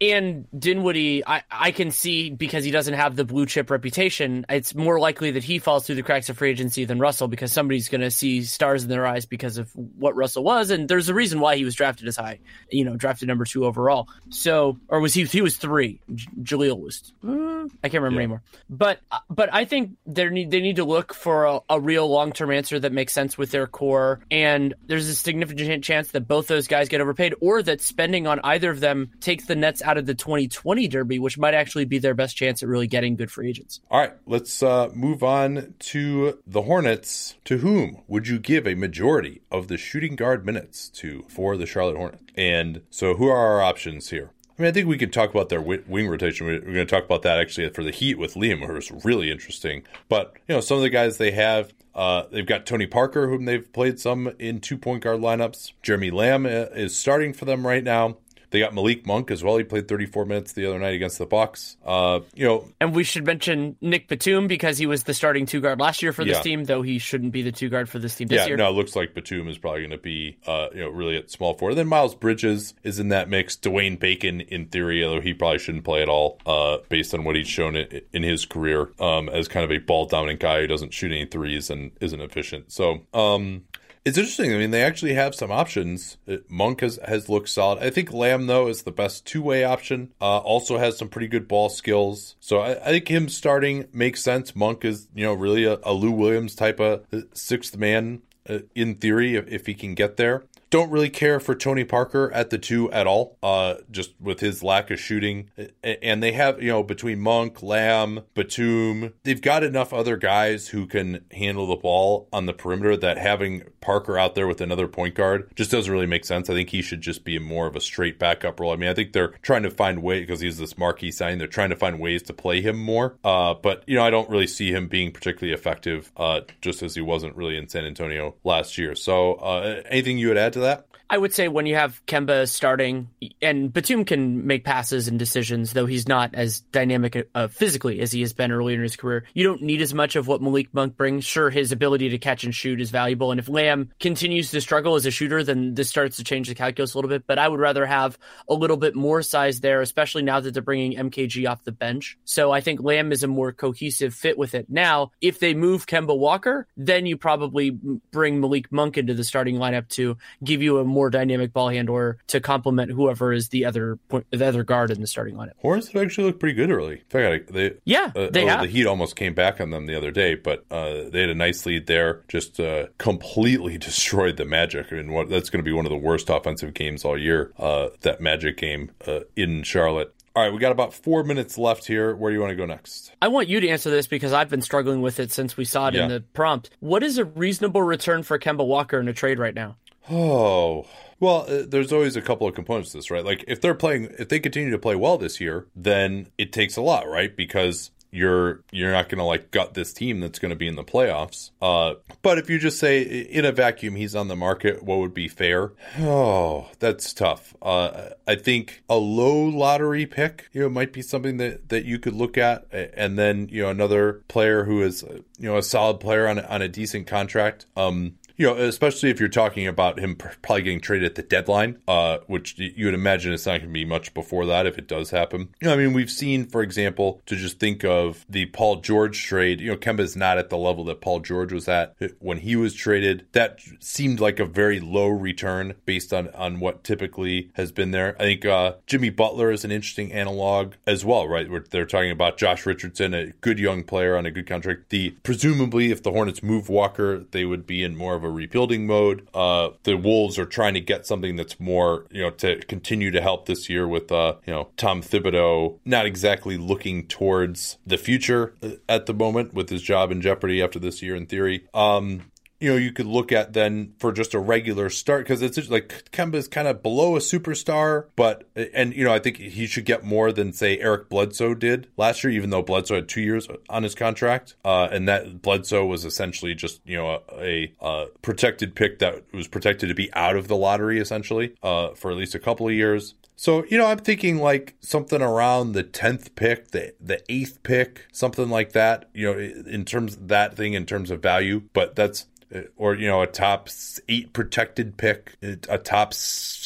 [0.00, 4.74] And Dinwiddie, I, I can see because he doesn't have the blue chip reputation, it's
[4.74, 7.88] more likely that he falls through the cracks of free agency than Russell because somebody's
[7.88, 10.70] going to see stars in their eyes because of what Russell was.
[10.70, 12.40] And there's a reason why he was drafted as high,
[12.70, 14.08] you know, drafted number two overall.
[14.28, 16.00] So, or was he, he was three.
[16.14, 18.24] J- Jahlil was, uh, I can't remember Yeah.
[18.24, 18.42] anymore.
[18.68, 22.32] But, but I think they need, they need to look for a, a real long
[22.32, 24.20] term answer that makes sense with their core.
[24.30, 28.40] And there's a significant chance that both those guys get overpaid or that spending on
[28.44, 31.98] either of them takes the Nets out of the 2020 Derby, which might actually be
[31.98, 33.80] their best chance at really getting good free agents.
[33.90, 37.36] All right, let's uh, move on to the Hornets.
[37.44, 41.66] To whom would you give a majority of the shooting guard minutes to for the
[41.66, 42.24] Charlotte Hornets?
[42.36, 44.30] And so, who are our options here?
[44.58, 46.46] I mean, I think we could talk about their wing rotation.
[46.46, 48.90] We- We're going to talk about that actually for the Heat with Liam, who is
[49.04, 49.84] really interesting.
[50.08, 53.44] But you know, some of the guys they have, uh, they've got Tony Parker, whom
[53.44, 55.72] they've played some in two point guard lineups.
[55.82, 58.16] Jeremy Lamb uh, is starting for them right now.
[58.50, 59.56] They got Malik Monk as well.
[59.56, 61.76] He played 34 minutes the other night against the Bucks.
[61.84, 65.60] Uh, you know, And we should mention Nick Batum because he was the starting two
[65.60, 66.42] guard last year for this Yeah.
[66.42, 68.56] team, though he shouldn't be the two guard for this team this yeah, year.
[68.56, 71.30] no, it looks like Batum is probably going to be, uh, you know, really at
[71.30, 71.74] small forward.
[71.76, 73.56] Then Miles Bridges is in that mix.
[73.56, 77.36] Dwayne Bacon, in theory, although he probably shouldn't play at all, uh, based on what
[77.36, 80.66] he's shown in, in his career, um, as kind of a ball dominant guy who
[80.66, 82.72] doesn't shoot any threes and isn't efficient.
[82.72, 83.62] So, um,
[84.04, 84.54] it's interesting.
[84.54, 86.16] I mean, they actually have some options.
[86.26, 87.82] Uh, Monk has, has looked solid.
[87.82, 90.12] I think Lamb, though, is the best two way option.
[90.20, 92.36] Uh, also has some pretty good ball skills.
[92.40, 94.56] So I, I think him starting makes sense.
[94.56, 98.60] Monk is, you know, really a, a Lou Williams type of uh, sixth man uh,
[98.74, 100.44] in theory if, if he can get there.
[100.70, 104.62] Don't really care for Tony Parker at the two at all, uh, just with his
[104.62, 105.50] lack of shooting.
[105.82, 110.86] And they have, you know, between Monk, Lamb, Batum, they've got enough other guys who
[110.86, 115.14] can handle the ball on the perimeter that having Parker out there with another point
[115.14, 116.48] guard just doesn't really make sense.
[116.48, 118.72] I think he should just be more of a straight backup role.
[118.72, 121.38] I mean, I think they're trying to find way because he's this marquee sign.
[121.38, 123.16] They're trying to find ways to play him more.
[123.24, 126.94] Uh, but you know, I don't really see him being particularly effective, uh, just as
[126.94, 128.94] he wasn't really in San Antonio last year.
[128.94, 130.89] So, uh, anything you would add to that?
[131.12, 133.10] I would say when you have Kemba starting,
[133.42, 138.12] and Batum can make passes and decisions, though he's not as dynamic uh, physically as
[138.12, 139.24] he has been earlier in his career.
[139.34, 141.24] You don't need as much of what Malik Monk brings.
[141.24, 144.94] Sure, his ability to catch and shoot is valuable, and if Lamb continues to struggle
[144.94, 147.26] as a shooter, then this starts to change the calculus a little bit.
[147.26, 148.16] But I would rather have
[148.48, 152.18] a little bit more size there, especially now that they're bringing MKG off the bench.
[152.24, 154.66] So I think Lamb is a more cohesive fit with it.
[154.68, 159.56] Now, if they move Kemba Walker, then you probably bring Malik Monk into the starting
[159.56, 163.96] lineup to give you a more dynamic ball handler to complement whoever is the other
[164.08, 165.52] point, the other guard in the starting lineup.
[165.58, 166.96] Hornets have actually looked pretty good early.
[166.96, 168.60] In fact, they Yeah, uh, they oh, have.
[168.62, 171.34] the Heat almost came back on them the other day, but uh, they had a
[171.34, 172.22] nice lead there.
[172.28, 174.88] Just uh, completely destroyed the Magic.
[174.92, 177.52] I mean, what, that's going to be one of the worst offensive games all year.
[177.58, 180.12] Uh, that Magic game uh, in Charlotte.
[180.36, 182.14] All right, we got about four minutes left here.
[182.14, 183.12] Where do you want to go next?
[183.20, 185.88] I want you to answer this because I've been struggling with it since we saw
[185.88, 186.04] it Yeah.
[186.04, 186.70] in the prompt.
[186.78, 189.76] What is a reasonable return for Kemba Walker in a trade right now?
[190.10, 190.86] Oh,
[191.20, 193.24] well, uh, there's always a couple of components to this, right?
[193.24, 196.76] Like if they're playing, if they continue to play well this year, then it takes
[196.76, 197.34] a lot, right?
[197.34, 200.76] Because you're you're not going to like gut this team that's going to be in
[200.76, 201.50] the playoffs.
[201.62, 205.14] Uh, but if you just say in a vacuum he's on the market, what would
[205.14, 205.72] be fair?
[205.98, 207.54] Oh, that's tough.
[207.62, 211.98] Uh, I think a low lottery pick, you know, might be something that that you
[211.98, 215.02] could look at, and then you know another player who is
[215.38, 217.66] you know a solid player on on a decent contract.
[217.76, 221.76] Um, you know, especially if you're talking about him probably getting traded at the deadline,
[221.86, 224.86] uh, which you would imagine it's not going to be much before that if it
[224.86, 225.50] does happen.
[225.60, 229.22] You know, I mean, we've seen, for example, to just think of the Paul George
[229.22, 229.60] trade.
[229.60, 232.72] You know, Kemba's not at the level that Paul George was at when he was
[232.72, 233.26] traded.
[233.32, 238.16] That seemed like a very low return based on on what typically has been there.
[238.18, 241.50] I think uh, Jimmy Butler is an interesting analog as well, right?
[241.50, 244.88] Where they're talking about Josh Richardson, a good young player on a good contract.
[244.88, 248.86] The presumably, if the Hornets move Walker, they would be in more of a rebuilding
[248.86, 249.28] mode.
[249.34, 253.20] Uh, the Wolves are trying to get something that's more, you know, to continue to
[253.20, 258.54] help this year with, uh, you know, Tom Thibodeau not exactly looking towards the future
[258.88, 261.68] at the moment with his job in jeopardy after this year in theory.
[261.74, 262.29] Um,
[262.60, 266.10] you know, you could look at then for just a regular start because it's like
[266.34, 270.04] is kind of below a superstar, but and you know, I think he should get
[270.04, 273.82] more than say Eric Bledsoe did last year, even though Bledsoe had two years on
[273.82, 278.74] his contract, uh, and that Bledsoe was essentially just you know a, a, a, protected
[278.74, 282.34] pick that was protected to be out of the lottery essentially uh, for at least
[282.34, 283.14] a couple of years.
[283.36, 288.06] So, you know, I'm thinking like something around the 10th pick, the the 8th pick,
[288.12, 292.26] something like that, you know, in terms that thing in terms of value, but that's
[292.76, 293.68] or you know a top
[294.08, 296.14] eight protected pick, a top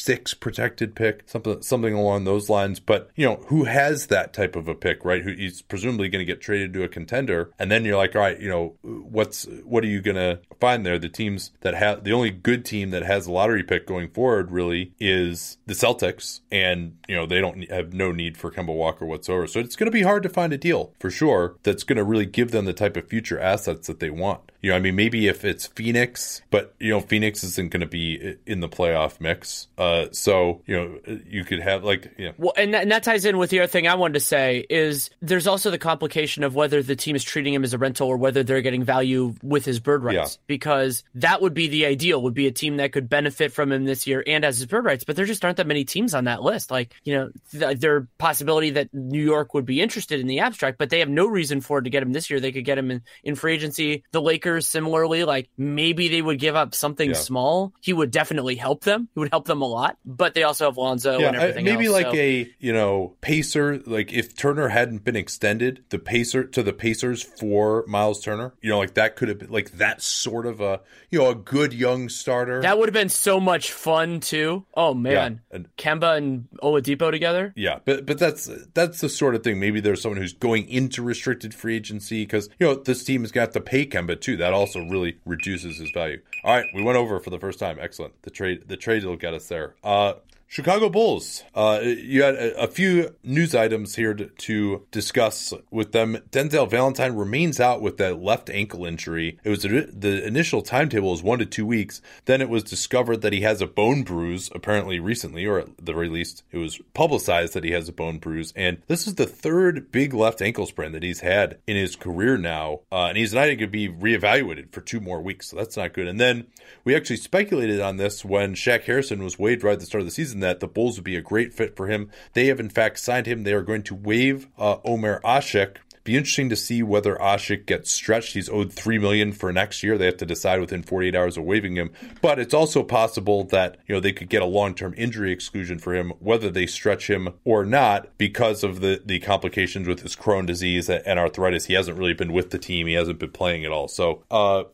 [0.05, 2.79] six protected pick, something something along those lines.
[2.79, 5.23] But you know who has that type of a pick, right?
[5.23, 8.21] Who he's presumably going to get traded to a contender, and then you're like, all
[8.21, 10.99] right, you know what's what are you going to find there?
[10.99, 14.51] The teams that have the only good team that has a lottery pick going forward
[14.51, 19.05] really is the Celtics, and you know they don't have no need for Kemba Walker
[19.05, 19.47] whatsoever.
[19.47, 22.03] So it's going to be hard to find a deal for sure that's going to
[22.03, 24.51] really give them the type of future assets that they want.
[24.61, 27.87] You know, I mean, maybe if it's Phoenix, but you know, Phoenix isn't going to
[27.87, 29.67] be in the playoff mix.
[29.77, 32.31] Uh, Uh, so you know, you could have like, yeah.
[32.37, 34.65] Well, and that, and that ties in with the other thing I wanted to say
[34.69, 38.07] is there's also the complication of whether the team is treating him as a rental
[38.07, 40.37] or whether they're getting value with his Bird rights.
[40.37, 40.43] Yeah.
[40.47, 42.21] Because that would be the ideal.
[42.23, 44.85] Would be a team that could benefit from him this year and as his Bird
[44.85, 45.03] rights.
[45.03, 46.71] But there just aren't that many teams on that list.
[46.71, 50.77] Like you know, th- there possibility that New York would be interested in the abstract,
[50.77, 52.39] but they have no reason for it to get him this year.
[52.39, 54.03] They could get him in, in free agency.
[54.11, 57.15] The Lakers similarly, like maybe they would give up something yeah.
[57.15, 57.73] small.
[57.81, 59.07] He would definitely help them.
[59.13, 59.84] He would help them a lot.
[60.05, 61.67] But they also have Lonzo yeah, and everything.
[61.67, 62.13] Uh, maybe else, like so.
[62.13, 63.79] a you know pacer.
[63.85, 68.53] Like if Turner hadn't been extended, the pacer to the Pacers for Miles Turner.
[68.61, 71.35] You know, like that could have been like that sort of a you know a
[71.35, 72.61] good young starter.
[72.61, 74.65] That would have been so much fun too.
[74.75, 75.55] Oh man, yeah.
[75.55, 77.51] and, Kemba and Oladipo together.
[77.55, 79.59] Yeah, but but that's that's the sort of thing.
[79.59, 83.31] Maybe there's someone who's going into restricted free agency because you know this team has
[83.31, 84.37] got to to pay Kemba too.
[84.37, 86.21] That also really reduces his value.
[86.43, 87.77] All right, we went over for the first time.
[87.81, 88.21] Excellent.
[88.21, 89.74] The trade the trade will get us there.
[89.83, 90.13] Uh,
[90.47, 91.43] Chicago Bulls.
[91.53, 96.17] Uh, you had a, a, few news items here to, to, discuss with them.
[96.29, 99.39] Denzel Valentine remains out with that left ankle injury.
[99.43, 102.01] It was a, the initial timetable was one to two weeks.
[102.25, 105.93] Then it was discovered that he has a bone bruise, apparently recently, or at the
[105.93, 108.53] very least, it was publicized that he has a bone bruise.
[108.55, 112.37] And this is the third big left ankle sprain that he's had in his career
[112.37, 112.81] now.
[112.91, 115.93] Uh, and he's not going to be reevaluated for two more weeks, so that's not
[115.93, 116.07] good.
[116.07, 116.47] And then
[116.83, 120.05] we actually speculated on this when Shaq Harrison was waived right at the start of
[120.05, 122.09] the season that the Bulls would be a great fit for him.
[122.33, 123.43] They have in fact signed him.
[123.43, 127.91] They are going to waive uh, Omer Asik be interesting to see whether Asik gets
[127.91, 128.35] stretched.
[128.35, 129.97] He's owed three million for next year.
[129.97, 131.91] They have to decide within 48 hours of waiving him.
[132.21, 135.95] But it's also possible that you know they could get a long-term injury exclusion for
[135.95, 140.45] him, whether they stretch him or not, because of the the complications with his Crohn
[140.45, 141.65] disease and arthritis.
[141.65, 142.85] He hasn't really been with the team.
[142.85, 143.87] He hasn't been playing at all.
[143.87, 144.65] So, uh,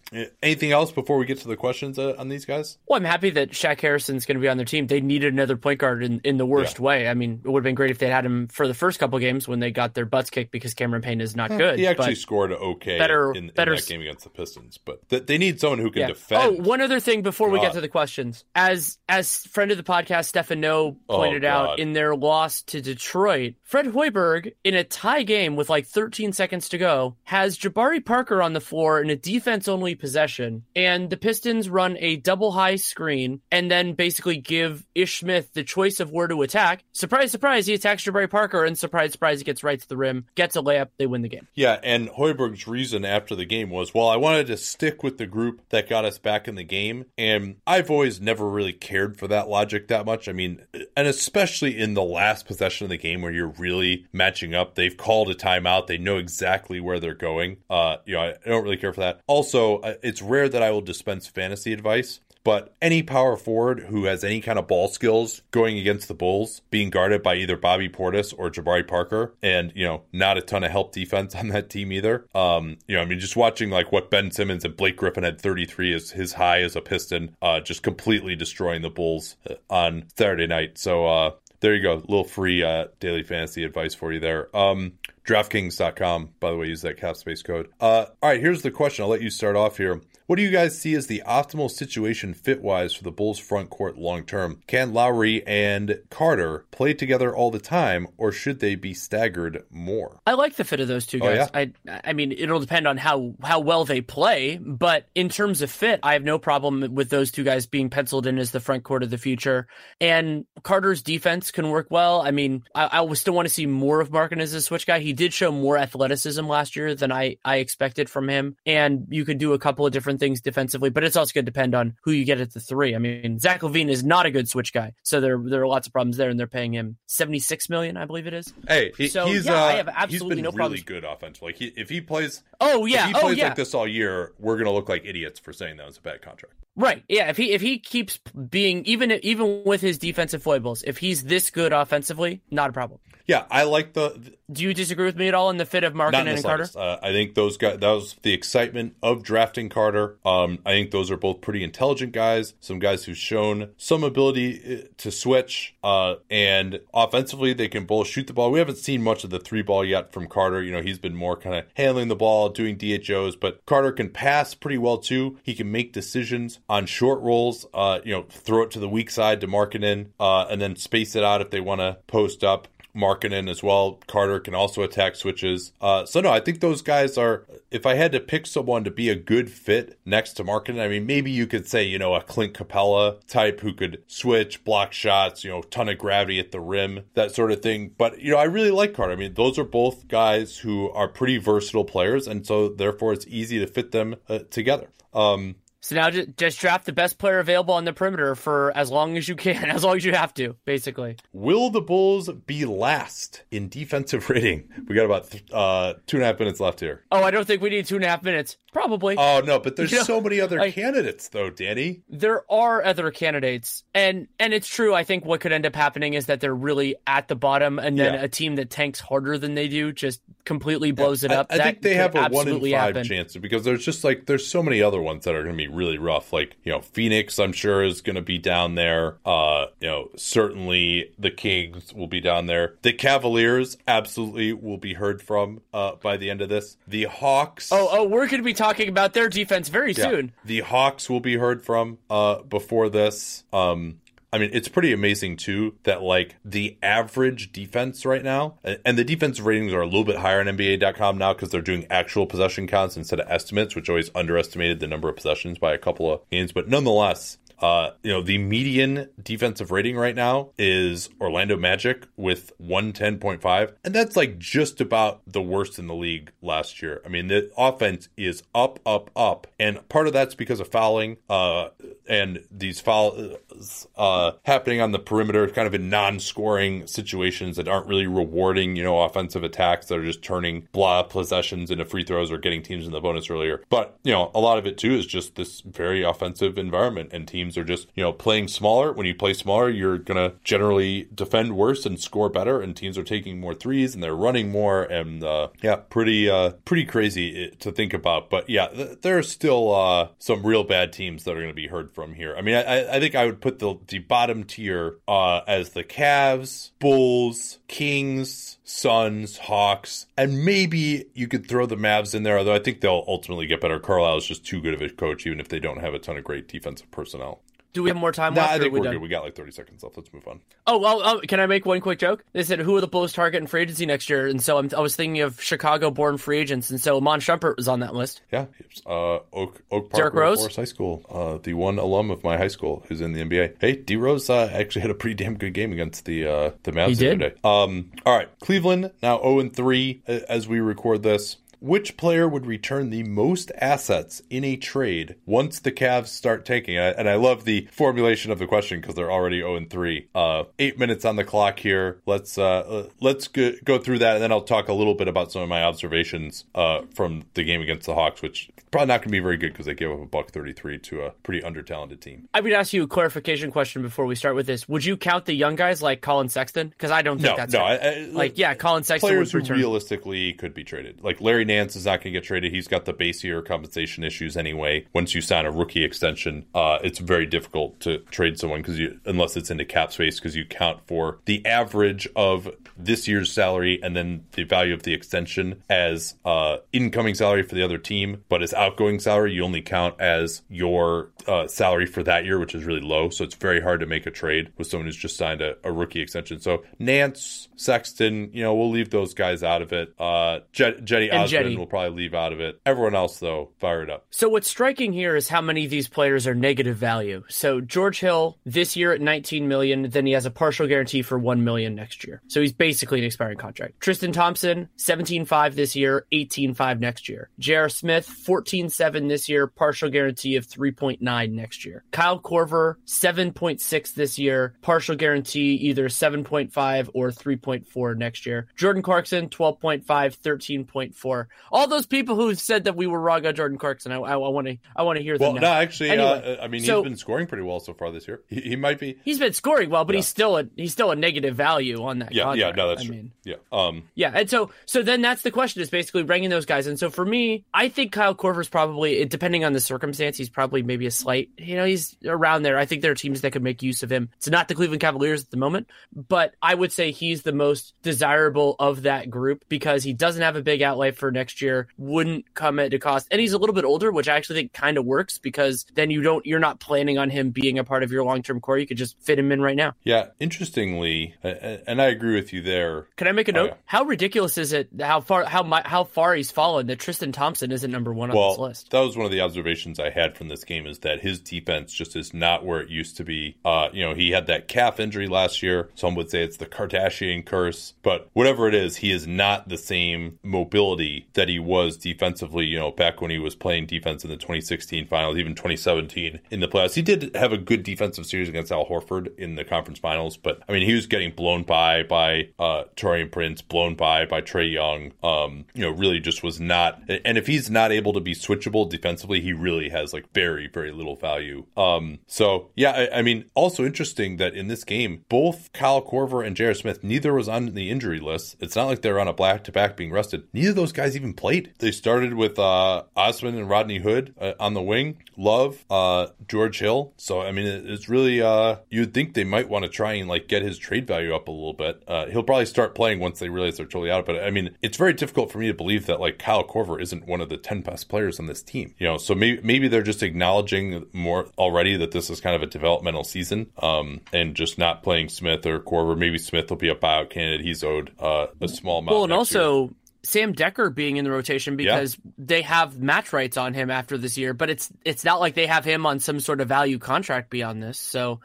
[0.43, 2.77] anything else before we get to the questions uh, on these guys?
[2.87, 4.87] Well, I'm happy that Shaq Harrison's going to be on their team.
[4.87, 6.83] They needed another point guard in, in the worst yeah.
[6.83, 7.07] way.
[7.07, 9.17] I mean, it would have been great if they had him for the first couple
[9.19, 11.79] games when they got their butts kicked because Cameron Payne is not good.
[11.79, 15.25] He actually scored okay better, in, better, in that game against the Pistons, but th-
[15.25, 16.05] they need someone who can yeah.
[16.05, 16.59] Oh, defend.
[16.59, 17.53] Oh, one other thing before God.
[17.53, 21.45] we get to the questions, as as friend of the podcast Stefan No oh, pointed
[21.45, 25.87] oh, out in their loss to Detroit, Fred Hoiberg in a tie game with like
[25.87, 30.63] 13 seconds to go has Jabari Parker on the floor in a defense only possession,
[30.75, 35.63] and the Pistons run a double high screen and then basically give Ish Smith the
[35.63, 36.83] choice of where to attack.
[36.91, 40.25] Surprise, surprise, he attacks Jabari Parker, and surprise, surprise, he gets right to the rim,
[40.35, 41.47] gets a layup, they win the game.
[41.53, 45.25] Yeah, and Hoiberg's reason after the game was, well, I wanted to stick with the
[45.25, 47.05] group that got us back in the game.
[47.17, 50.27] And I've always never really cared for that logic that much.
[50.27, 54.55] I mean, and especially in the last possession of the game where you're really matching
[54.55, 55.87] up, they've called a timeout.
[55.87, 57.57] They know exactly where they're going.
[57.69, 59.21] Uh, you know, I don't really care for that.
[59.27, 62.19] Also, uh, it's rare that I will dispense fantasy advice.
[62.43, 66.61] But any power forward who has any kind of ball skills going against the Bulls,
[66.71, 70.63] being guarded by either Bobby Portis or Jabari Parker, and you know, not a ton
[70.63, 72.25] of help defense on that team either.
[72.33, 75.39] Um, you know, I mean, just watching like what Ben Simmons and Blake Griffin had
[75.39, 80.05] 33 as his high as a Piston, uh, just completely destroying the Bulls uh, on
[80.15, 80.77] Saturday night.
[80.77, 81.31] So uh,
[81.61, 84.55] there you go, little free uh, daily fantasy advice for you there.
[84.55, 84.93] Um,
[85.25, 87.69] DraftKings.com, by the way, use that cap space code.
[87.79, 89.03] Uh, all right, here's the question.
[89.03, 90.01] I'll let you start off here.
[90.31, 93.69] What do you guys see as the optimal situation fit wise for the Bulls front
[93.69, 94.61] court long term?
[94.65, 100.21] Can Lauri and Carter play together all the time, or should they be staggered more?
[100.25, 101.49] I like the fit of those two oh, guys.
[101.53, 101.69] Oh, yeah?
[101.85, 105.69] I I mean, it'll depend on how how well they play, but in terms of
[105.69, 108.85] fit, I have no problem with those two guys being penciled in as the front
[108.85, 109.67] court of the future.
[109.99, 112.21] And Carter's defense can work well.
[112.21, 114.99] I mean, I, I still want to see more of Markkanen as a switch guy.
[114.99, 119.25] He did show more athleticism last year than I I expected from him, and you
[119.25, 121.97] could do a couple of different things defensively, but it's also going to depend on
[122.03, 122.95] who you get at the three.
[122.95, 125.87] I mean, Zach LaVine is not a good switch guy, so there there are lots
[125.87, 128.53] of problems there, and they're paying him seventy six million, I believe it is.
[128.67, 130.83] Hey, he, So, he's yeah, uh, I have absolutely he's been no really problems.
[130.83, 131.47] good offensively.
[131.49, 134.31] Like he, if he plays, Oh yeah, if he oh yeah, like this all year,
[134.39, 136.55] we're gonna look like idiots for saying that was a bad contract.
[136.75, 137.03] right.
[137.09, 138.17] Yeah, if he if he keeps
[138.49, 142.99] being even even with his defensive foibles, if he's this good offensively, not a problem.
[143.27, 145.95] Yeah, I like the Do you disagree with me at all in the fit of
[145.95, 146.69] not Markkanen in the and Carter?
[146.75, 147.79] Uh, I think those guys.
[147.79, 150.17] That was the excitement of drafting Carter.
[150.25, 152.53] Um, I think those are both pretty intelligent guys.
[152.59, 155.75] Some guys who've shown some ability uh, to switch.
[155.83, 158.51] Uh, and offensively, they can both shoot the ball.
[158.51, 160.61] We haven't seen much of the three ball yet from Carter.
[160.61, 163.35] You know, he's been more kind of handling the ball, doing DHOs.
[163.35, 165.39] But Carter can pass pretty well too.
[165.43, 167.65] He can make decisions on short rolls.
[167.73, 171.15] Uh, you know, throw it to the weak side to Markkanen, uh, and then space
[171.15, 172.67] it out if they want to post up.
[172.95, 173.99] Markkanen as well.
[174.07, 175.71] Carter can also attack switches.
[175.81, 177.45] Uh, so no, I think those guys are.
[177.69, 180.87] If I had to pick someone to be a good fit next to Markkanen, I
[180.87, 184.93] mean, maybe you could say you know a Clint Capela type who could switch, block
[184.93, 187.93] shots, you know, ton of gravity at the rim, that sort of thing.
[187.97, 189.13] But you know, I really like Carter.
[189.13, 193.27] I mean, those are both guys who are pretty versatile players, and so therefore it's
[193.27, 194.89] easy to fit them uh, together.
[195.13, 198.91] Um, So now just, just draft the best player available on the perimeter for as
[198.91, 201.17] long as you can, as long as you have to, basically.
[201.33, 204.69] Will the Bulls be last in defensive rating?
[204.87, 207.03] We got about th- uh, two and a half minutes left here.
[207.11, 208.57] Oh, I don't think we need two and a half minutes.
[208.73, 209.15] Probably.
[209.17, 212.03] Oh no, but there's You know, so many other like- candidates though, Danny.
[212.07, 214.93] there are other candidates, and and it's true.
[214.95, 217.99] I think what could end up happening is that they're really at the bottom, and
[217.99, 218.21] then Yeah.
[218.21, 221.47] a team that tanks harder than they do just completely blows it up.
[221.49, 223.03] I, that think they have a one in five happen.
[223.03, 225.67] chance because there's just like there's so many other ones that are going to be
[225.71, 226.33] really rough.
[226.33, 229.17] Like you know, Phoenix, I'm sure is going to be down there.
[229.25, 232.75] Uh, you know, certainly the Kings will be down there.
[232.81, 236.77] The Cavaliers absolutely will be heard from uh, by the end of this.
[236.87, 237.71] The Hawks.
[237.71, 240.09] Oh, oh, we're going to be talking about their defense very Yeah.
[240.09, 240.33] soon.
[240.45, 243.43] The Hawks will be heard from uh, before this.
[243.53, 244.00] Um,
[244.33, 249.03] I mean, it's pretty amazing too that like the average defense right now, and the
[249.03, 252.65] defensive ratings are a little bit higher on NBA.com now because they're doing actual possession
[252.65, 256.21] counts instead of estimates, which always underestimated the number of possessions by a couple of
[256.29, 256.53] games.
[256.53, 262.51] But nonetheless, uh, you know, the median defensive rating right now is Orlando Magic with
[262.59, 263.73] 110.5.
[263.85, 267.01] And that's like just about the worst in the league last year.
[267.05, 269.45] I mean, the offense is up, up, up.
[269.59, 271.69] And part of that's because of fouling, uh,
[272.09, 277.67] and these fouls, uh, happening on the perimeter, kind of in non scoring situations that
[277.67, 282.03] aren't really rewarding, you know, offensive attacks that are just turning blah possessions into free
[282.03, 283.61] throws or getting teams in the bonus earlier.
[283.69, 287.27] But, you know, a lot of it too is just this very offensive environment and
[287.27, 288.91] teams are just, you know, playing smaller.
[288.91, 292.97] When you play smaller, you're going to generally defend worse and score better and teams
[292.97, 297.47] are taking more threes and they're running more and uh yeah, pretty uh pretty crazy
[297.47, 298.29] uh, to think about.
[298.29, 301.53] But yeah, th- there are still uh some real bad teams that are going to
[301.53, 302.35] be heard from here.
[302.35, 305.83] I mean, I I think I would put the the bottom tier uh as the
[305.83, 312.55] Cavs, Bulls, Kings, Suns, Hawks, and maybe you could throw the Mavs in there, although
[312.55, 313.79] I think they'll ultimately get better.
[313.79, 316.17] Carlisle is just too good of a coach, even if they don't have a ton
[316.17, 317.41] of great defensive personnel.
[317.73, 318.45] Do we have more time Nah?
[318.45, 318.93] I think we we're done?
[318.95, 319.01] good.
[319.01, 319.97] We got like 30 seconds left.
[319.97, 320.41] Let's move on.
[320.67, 322.23] Oh, well, oh, can I make one quick joke?
[322.33, 324.27] They said, who are the Bulls target in free agency next year?
[324.27, 327.67] And so I'm, I was thinking of Chicago-born free agents, and so Mon Shumpert was
[327.67, 328.21] on that list.
[328.31, 328.45] Yeah,
[328.85, 330.39] uh, Oak Oak Park Road Rose?
[330.39, 333.55] Forest High School, uh, the one alum of my high school who's in the NBA.
[333.59, 336.71] Hey, D Rose uh, actually had a pretty damn good game against the uh, the
[336.71, 337.35] Mavs He the other day.
[337.43, 341.37] Um, all right, Cleveland now zero and three as we record this.
[341.61, 346.75] Which player would return the most assets in a trade once the Cavs start taking?
[346.75, 349.69] And I, and I love the formulation of the question because they're already 0 and
[349.69, 350.07] 3.
[350.15, 352.01] Uh, eight minutes on the clock here.
[352.07, 355.31] Let's uh, let's go, go through that, and then I'll talk a little bit about
[355.31, 359.09] some of my observations uh, from the game against the Hawks, which probably not going
[359.09, 361.61] to be very good because they gave up a buck 33 to a pretty under
[361.61, 362.27] talented team.
[362.33, 364.67] I would ask you a clarification question before we start with this.
[364.67, 366.69] Would you count the young guys like Collin Sexton?
[366.69, 367.59] Because I don't think No, that's no.
[367.59, 369.57] I- I- like yeah, Collin Sexton players who return.
[369.57, 371.03] realistically could be traded.
[371.03, 372.53] Like Larry Nance is not going to get traded.
[372.53, 374.85] He's got the base year compensation issues anyway.
[374.93, 378.99] Once you sign a rookie extension, uh, it's very difficult to trade someone because you,
[379.05, 383.79] unless it's into cap space, because you count for the average of this year's salary
[383.83, 388.23] and then the value of the extension as uh, incoming salary for the other team,
[388.29, 392.55] but as outgoing salary, you only count as your uh, salary for that year, which
[392.55, 393.09] is really low.
[393.09, 395.71] So it's very hard to make a trade with someone who's just signed a, a
[395.71, 396.39] rookie extension.
[396.39, 399.93] So Nance, Sexton, you know, we'll leave those guys out of it.
[399.99, 402.59] Uh, Jet, Jetty And Osman Osman will probably leave out of it.
[402.65, 404.05] Everyone else, though, fire it up.
[404.09, 407.23] So what's striking here is how many of these players are negative value.
[407.29, 411.17] So George Hill this year at 19 million, then he has a partial guarantee for
[411.17, 412.21] 1 million next year.
[412.27, 413.79] So he's basically an expiring contract.
[413.79, 417.29] Tristan Thompson, 17.5 this year, 18.5 next year.
[417.39, 417.69] J.R.
[417.69, 421.83] Smith, 14.7 this year, partial guarantee of 3.9 next year.
[421.91, 428.47] Kyle Korver, 7.6 this year, partial guarantee either 7.5 or 3.4 next year.
[428.55, 431.25] Jordan Clarkson, 12.5, 13.4.
[431.51, 434.57] All those people who said that we were wrong on Jordan Clarkson, I want to
[434.75, 435.33] I want to hear them.
[435.33, 437.91] Well, no, actually, anyway, uh, I mean, so, he's been scoring pretty well so far
[437.91, 438.21] this year.
[438.27, 438.97] He, he might be.
[439.03, 439.99] He's been scoring well, but yeah.
[439.99, 442.13] he's still a he's still a negative value on that.
[442.13, 442.57] Yeah, contract.
[442.57, 442.95] yeah, no, that's I true.
[442.95, 446.45] Mean, yeah, um, yeah, and so so then that's the question is basically bringing those
[446.45, 446.67] guys.
[446.67, 450.63] And so for me, I think Kyle Korver's probably depending on the circumstance, he's probably
[450.63, 451.29] maybe a slight.
[451.37, 452.57] You know, he's around there.
[452.57, 454.09] I think there are teams that could make use of him.
[454.17, 457.73] It's not the Cleveland Cavaliers at the moment, but I would say he's the most
[457.81, 461.67] desirable of that group because he doesn't have a big outlay for next year.
[461.77, 464.53] Wouldn't come at a cost, and he's a little bit older, which I actually think
[464.53, 467.83] kind of works because then you don't you're not planning on him being a part
[467.83, 468.57] of your long term core.
[468.57, 469.73] You could just fit him in right now.
[469.83, 472.87] Yeah, interestingly, and I agree with you there.
[472.95, 473.41] Can I make a note?
[473.41, 473.53] Oh, yeah.
[473.65, 474.69] How ridiculous is it?
[474.79, 478.23] How far how my, how far he's fallen that Tristan Thompson isn't number one well,
[478.23, 478.71] on this list?
[478.71, 481.73] That was one of the observations I had from this game is that his defense
[481.73, 483.37] just is not where it used to be.
[483.45, 485.69] Uh, you know, he had that calf injury last year.
[485.75, 489.57] Some would say it's the Kardashian curse, but whatever it is, he is not the
[489.57, 492.45] same mobility that he was defensively.
[492.45, 496.39] You know, back when he was playing defense in the 2016 finals, even 2017 in
[496.39, 496.73] the playoffs.
[496.73, 500.41] He did have a good defensive series against Al Horford in the conference finals, but
[500.47, 504.51] I mean, he was getting blown by by uh, Taurean Prince, blown by by Trae
[504.51, 504.91] Young.
[505.03, 506.81] Um, you know, really just was not.
[507.05, 510.71] And if he's not able to be switchable defensively, he really has like very very
[510.81, 511.45] little value.
[511.55, 516.25] Um, so yeah, I, I mean, also interesting that in this game, both Kyle Korver
[516.25, 516.53] and J.R.
[516.53, 518.35] Smith, neither was on the injury list.
[518.39, 520.27] It's not like they're on a back to back being rested.
[520.33, 521.53] Neither of those guys even played.
[521.59, 525.03] They started with uh, Osman and Rodney Hood uh, on the wing.
[525.17, 526.93] Love, uh, George Hill.
[526.97, 530.27] So I mean, it's really uh, you'd think they might want to try and like
[530.27, 531.83] get his trade value up a little bit.
[531.87, 534.05] Uh, he'll probably start playing once they realize they're totally out.
[534.05, 537.07] But I mean, it's very difficult for me to believe that like Kyle Korver isn't
[537.07, 538.73] one of the ten best players on this team.
[538.79, 542.41] You know, so maybe maybe they're just acknowledging more already that this is kind of
[542.41, 545.97] a developmental season, um, and just not playing Smith or Korver.
[545.97, 547.45] Maybe Smith will be a buyout candidate.
[547.45, 548.95] He's owed uh, a small amount.
[548.95, 549.63] Well, and also.
[549.63, 549.69] Year.
[550.03, 552.11] Sam Dekker being in the rotation because yeah.
[552.17, 555.45] they have match rights on him after this year, but it's it's not like they
[555.45, 557.77] have him on some sort of value contract beyond this.
[557.77, 558.19] So